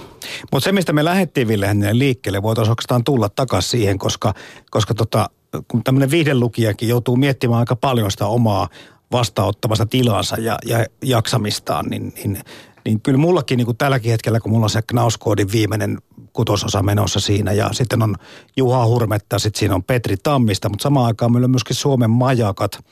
Mutta 0.52 0.64
se, 0.64 0.72
mistä 0.72 0.92
me 0.92 1.04
lähdettiin 1.04 1.48
Ville 1.48 1.68
liikkeelle, 1.92 2.42
voitaisiin 2.42 2.70
oikeastaan 2.70 3.04
tulla 3.04 3.28
takaisin 3.28 3.70
siihen, 3.70 3.98
koska, 3.98 4.34
koska 4.70 4.94
tota, 4.94 5.30
kun 5.68 5.84
tämmöinen 5.84 6.10
viihdelukijakin 6.10 6.88
joutuu 6.88 7.16
miettimään 7.16 7.58
aika 7.58 7.76
paljon 7.76 8.10
sitä 8.10 8.26
omaa 8.26 8.68
vastaanottamasta 9.12 9.86
tilansa 9.86 10.36
ja, 10.36 10.58
ja 10.66 10.86
jaksamistaan, 11.02 11.86
niin, 11.86 12.12
niin, 12.14 12.38
niin 12.84 13.00
kyllä 13.00 13.18
mullakin 13.18 13.56
niin 13.56 13.66
kuin 13.66 13.76
tälläkin 13.76 14.10
hetkellä, 14.10 14.40
kun 14.40 14.52
mulla 14.52 14.66
on 14.66 14.70
se 14.70 14.82
Knauskoodin 14.82 15.52
viimeinen 15.52 15.98
kutososa 16.32 16.82
menossa 16.82 17.20
siinä 17.20 17.52
ja 17.52 17.68
sitten 17.72 18.02
on 18.02 18.16
Juha 18.56 18.86
Hurmetta, 18.86 19.38
sitten 19.38 19.58
siinä 19.58 19.74
on 19.74 19.82
Petri 19.82 20.16
Tammista, 20.22 20.68
mutta 20.68 20.82
samaan 20.82 21.06
aikaan 21.06 21.32
meillä 21.32 21.44
on 21.44 21.50
myöskin 21.50 21.76
Suomen 21.76 22.10
majakat, 22.10 22.84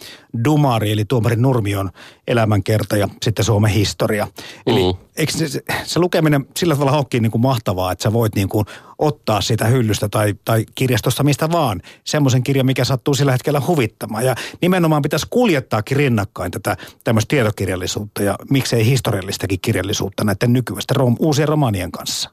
Dumari 0.45 0.93
eli 0.93 1.05
Tuomari 1.05 1.37
Nurmion 1.37 1.91
elämänkerta 2.29 2.97
ja 2.97 3.09
sitten 3.23 3.45
Suomen 3.45 3.71
historia. 3.71 4.29
Eli 4.67 4.93
Mm. 4.93 4.99
eikö 5.17 5.33
se, 5.33 5.49
se, 5.49 5.61
se 5.85 6.01
lukeminen 6.01 6.47
sillä 6.57 6.75
tavalla 6.75 6.97
olekin 6.97 7.23
niin 7.23 7.31
kuin 7.31 7.43
mahtavaa, 7.43 7.93
että 7.93 8.03
sä 8.03 8.13
voit 8.13 8.35
niin 8.35 8.49
kuin 8.49 8.67
ottaa 8.99 9.41
sitä 9.41 9.67
hyllystä 9.67 10.09
tai, 10.09 10.35
tai 10.45 10.67
kirjastosta 10.75 11.23
mistä 11.23 11.53
vaan 11.53 11.83
semmoisen 12.05 12.43
kirjan, 12.43 12.67
mikä 12.67 12.85
sattuu 12.85 13.15
sillä 13.15 13.33
hetkellä 13.33 13.63
huvittamaan. 13.67 14.25
Ja 14.25 14.35
nimenomaan 14.61 15.03
pitäisi 15.03 15.27
kuljettaakin 15.31 15.97
rinnakkain 15.97 16.51
tätä 16.51 16.77
tämmöistä 17.05 17.29
tietokirjallisuutta 17.29 18.23
ja 18.23 18.37
miksei 18.51 18.87
historiallistakin 18.87 19.61
kirjallisuutta 19.61 20.25
näiden 20.25 20.53
nykyisten 20.53 20.97
rom, 20.97 21.17
uusien 21.19 21.49
romanien 21.49 21.93
kanssa. 21.93 22.31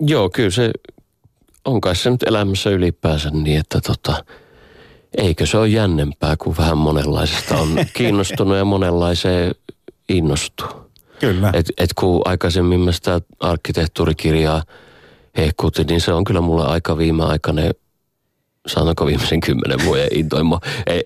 Joo, 0.00 0.30
kyllä 0.30 0.50
se 0.50 0.70
on 1.64 1.80
kai 1.80 1.96
se 1.96 2.10
nyt 2.10 2.22
elämässä 2.22 2.70
ylipäänsä 2.70 3.30
niin, 3.30 3.60
että 3.60 3.80
tota, 3.80 4.24
eikö 5.16 5.46
se 5.46 5.58
ole 5.58 5.68
jännempää, 5.68 6.36
kuin 6.36 6.56
vähän 6.56 6.78
monenlaisesta 6.78 7.58
on 7.58 7.68
kiinnostunut 7.96 8.56
ja 8.56 8.64
monenlaiseen 8.64 9.54
innostuu. 10.08 10.68
Kyllä. 11.20 11.50
Et, 11.54 11.66
et 11.78 11.94
kun 11.94 12.22
aikaisemmin 12.24 12.80
mä 12.80 12.92
sitä 12.92 13.20
arkkitehtuurikirjaa 13.40 14.62
hehkutin, 15.36 15.86
niin 15.86 16.00
se 16.00 16.12
on 16.12 16.24
kyllä 16.24 16.40
mulle 16.40 16.66
aika 16.66 16.98
viimeaikainen, 16.98 17.74
sanotaanko 18.66 19.06
viimeisen 19.06 19.40
kymmenen 19.40 19.84
vuoden 19.84 20.08
intoimo, 20.12 20.60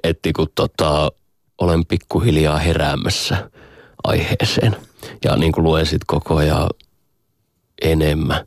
että 0.04 0.30
kun 0.36 0.48
tota, 0.54 1.10
olen 1.58 1.86
pikkuhiljaa 1.86 2.58
heräämässä 2.58 3.50
aiheeseen. 4.04 4.76
Ja 5.24 5.36
niin 5.36 5.52
kuin 5.52 5.64
luen 5.64 5.86
sitten 5.86 6.06
koko 6.06 6.36
ajan 6.36 6.68
enemmän. 7.82 8.46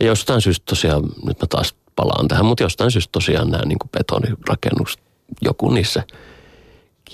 Ja 0.00 0.06
jostain 0.06 0.40
syystä 0.40 0.64
tosiaan, 0.66 1.02
nyt 1.02 1.40
mä 1.40 1.46
taas 1.48 1.74
palaan 1.96 2.28
tähän, 2.28 2.46
mutta 2.46 2.62
jostain 2.62 2.90
syystä 2.90 3.12
tosiaan 3.12 3.50
nämä 3.50 3.64
niin 3.66 3.78
kuin 3.78 3.90
betonirakennukset, 3.90 5.00
joku 5.42 5.70
niissä 5.70 6.02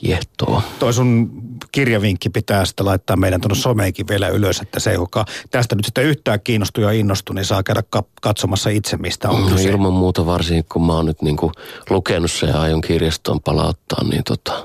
kiehtoo. 0.00 0.62
Toi 0.78 0.92
sun 0.92 1.30
kirjavinkki 1.72 2.30
pitää 2.30 2.64
sitten 2.64 2.86
laittaa 2.86 3.16
meidän 3.16 3.40
tuonne 3.40 3.54
someenkin 3.54 4.08
vielä 4.08 4.28
ylös, 4.28 4.60
että 4.60 4.80
se, 4.80 4.92
joka 4.92 5.24
tästä 5.50 5.76
nyt 5.76 5.84
sitten 5.84 6.04
yhtään 6.04 6.40
kiinnostuu 6.40 6.84
ja 6.84 6.90
innostuu, 6.90 7.34
niin 7.34 7.44
saa 7.44 7.62
käydä 7.62 7.82
katsomassa 8.22 8.70
itse, 8.70 8.96
mistä 8.96 9.30
on 9.30 9.42
no, 9.42 9.48
kyse. 9.48 9.68
Ilman 9.68 9.92
muuta 9.92 10.26
varsinkin, 10.26 10.64
kun 10.72 10.86
mä 10.86 10.92
oon 10.92 11.06
nyt 11.06 11.22
niin 11.22 11.36
kuin 11.36 11.52
lukenut 11.90 12.30
sen 12.30 12.48
ja 12.48 12.60
aion 12.60 12.80
kirjastoon 12.80 13.40
palauttaa, 13.40 14.04
niin 14.04 14.24
tota... 14.24 14.64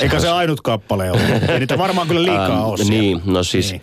Eikä 0.00 0.20
se 0.20 0.28
ainut 0.28 0.60
kappale 0.60 1.10
ole. 1.10 1.20
Ei 1.48 1.58
niitä 1.58 1.78
varmaan 1.78 2.08
kyllä 2.08 2.22
liikaa 2.22 2.66
ole 2.66 2.84
Niin, 2.84 3.22
no 3.24 3.42
siis 3.42 3.70
niin. 3.70 3.82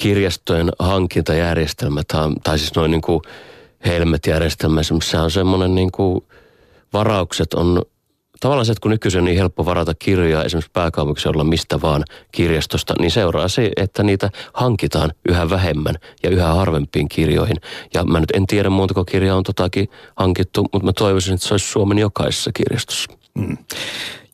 Kirjastojen 0.00 0.70
hankintajärjestelmät, 0.78 2.06
tai 2.44 2.58
siis 2.58 2.74
noin 2.74 2.90
niin 2.90 3.00
kuin 3.00 3.20
helmetjärjestelmä, 3.86 4.80
se 4.82 5.18
on 5.18 5.30
semmoinen 5.30 5.74
niin 5.74 5.92
kuin 5.92 6.24
varaukset 6.92 7.54
on 7.54 7.82
tavallaan 8.40 8.66
se, 8.66 8.72
että 8.72 8.82
kun 8.82 8.90
nykyisin 8.90 9.18
on 9.18 9.24
niin 9.24 9.38
helppo 9.38 9.64
varata 9.64 9.94
kirjoja 9.94 10.44
esimerkiksi 10.44 10.70
pääkaupunkiseudulla 10.72 11.44
mistä 11.44 11.80
vaan 11.80 12.04
kirjastosta, 12.32 12.94
niin 12.98 13.10
seuraa 13.10 13.48
se, 13.48 13.70
että 13.76 14.02
niitä 14.02 14.30
hankitaan 14.52 15.12
yhä 15.28 15.50
vähemmän 15.50 15.94
ja 16.22 16.30
yhä 16.30 16.54
harvempiin 16.54 17.08
kirjoihin. 17.08 17.56
Ja 17.94 18.04
mä 18.04 18.20
nyt 18.20 18.30
en 18.34 18.46
tiedä 18.46 18.70
montako 18.70 19.04
kirjaa 19.04 19.36
on 19.36 19.42
totakin 19.42 19.88
hankittu, 20.16 20.62
mutta 20.62 20.86
mä 20.86 20.92
toivoisin, 20.92 21.34
että 21.34 21.46
se 21.46 21.54
olisi 21.54 21.66
Suomen 21.66 21.98
jokaisessa 21.98 22.50
kirjastossa. 22.52 23.12
Mm 23.34 23.56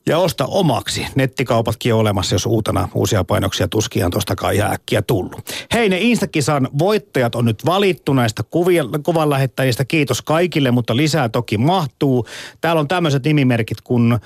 ja 0.09 0.17
osta 0.17 0.45
omaksi. 0.45 1.07
Nettikaupatkin 1.15 1.93
on 1.93 1.99
olemassa, 1.99 2.35
jos 2.35 2.45
uutena 2.45 2.89
uusia 2.93 3.23
painoksia 3.23 3.67
tuskiaan 3.67 4.11
tuostakaan 4.11 4.53
ihan 4.53 4.73
äkkiä 4.73 5.01
tullut. 5.01 5.49
Hei, 5.73 5.89
ne 5.89 5.97
Instakisan 5.99 6.69
voittajat 6.79 7.35
on 7.35 7.45
nyt 7.45 7.65
valittu 7.65 8.13
näistä 8.13 8.43
kuvan 9.03 9.29
lähettäjistä. 9.29 9.85
Kiitos 9.85 10.21
kaikille, 10.21 10.71
mutta 10.71 10.95
lisää 10.95 11.29
toki 11.29 11.57
mahtuu. 11.57 12.27
Täällä 12.61 12.79
on 12.79 12.87
tämmöiset 12.87 13.25
nimimerkit 13.25 13.81
kuin 13.81 14.19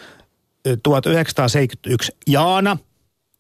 1971 0.84 2.12
Jaana, 2.28 2.78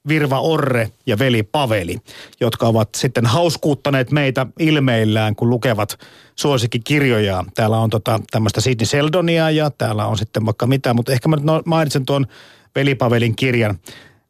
Virva 0.08 0.40
Orre 0.40 0.92
ja 1.06 1.20
veli 1.20 1.44
Paveli, 1.44 1.98
jotka 2.40 2.68
ovat 2.68 2.90
sitten 2.96 3.26
hauskuuttaneet 3.26 4.12
meitä 4.12 4.46
ilmeillään, 4.60 5.36
kun 5.36 5.50
lukevat 5.50 6.00
suosikkikirjoja. 6.36 7.44
Täällä 7.56 7.80
on 7.80 7.90
tota, 7.90 8.20
tämmöistä 8.32 8.62
Sidney 8.62 8.86
Seldonia 8.86 9.52
ja 9.52 9.70
täällä 9.70 10.06
on 10.06 10.18
sitten 10.18 10.46
vaikka 10.46 10.68
mitä, 10.68 10.94
mutta 10.94 11.12
ehkä 11.12 11.30
mä 11.30 11.36
nyt 11.36 11.46
no, 11.46 11.62
mainitsen 11.66 12.06
tuon 12.06 12.28
veli 12.76 12.96
Pavelin 12.96 13.36
kirjan. 13.36 13.80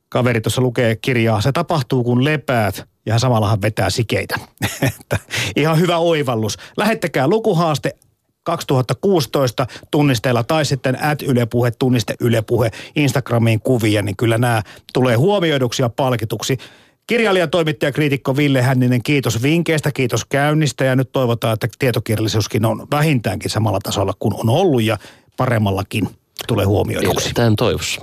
Kaveri 0.10 0.42
tuossa 0.42 0.62
lukee 0.62 0.96
kirjaa. 0.96 1.42
Se 1.42 1.52
tapahtuu, 1.52 2.04
kun 2.04 2.24
lepäät 2.24 2.88
ja 3.06 3.20
samallahan 3.20 3.62
vetää 3.62 3.90
sikeitä. 3.90 4.36
Ihan 5.56 5.80
hyvä 5.80 5.98
oivallus. 5.98 6.58
Lähettäkää 6.78 7.28
lukuhaaste 7.28 7.96
2016 8.50 9.68
tunnisteella 9.92 10.44
tai 10.44 10.66
sitten 10.66 11.04
at 11.04 11.22
ylepuhe, 11.22 11.72
tunniste 11.72 12.16
ylepuhe 12.20 12.72
Instagramiin 12.96 13.60
kuvia, 13.60 14.02
niin 14.02 14.18
kyllä 14.18 14.38
nämä 14.38 14.62
tulee 14.94 15.16
huomioiduksi 15.16 15.82
ja 15.82 15.90
palkituksi. 15.90 16.58
Kirjailija, 17.08 17.48
toimittaja, 17.48 17.92
kriitikko 17.92 18.38
Ville 18.38 18.62
Hänninen, 18.62 19.04
kiitos 19.04 19.44
vinkkeistä, 19.44 19.92
kiitos 19.92 20.26
käynnistä 20.26 20.86
ja 20.86 20.96
nyt 20.96 21.12
toivotaan, 21.12 21.54
että 21.54 21.68
tietokirjallisuuskin 21.80 22.66
on 22.66 22.88
vähintäänkin 22.92 23.50
samalla 23.50 23.80
tasolla 23.84 24.14
kuin 24.20 24.34
on 24.34 24.50
ollut 24.50 24.84
ja 24.84 24.98
paremmallakin 25.38 26.10
tulee 26.48 26.66
huomioiduksi. 26.66 27.34
Tämän 27.34 27.56
toivossa. 27.56 28.02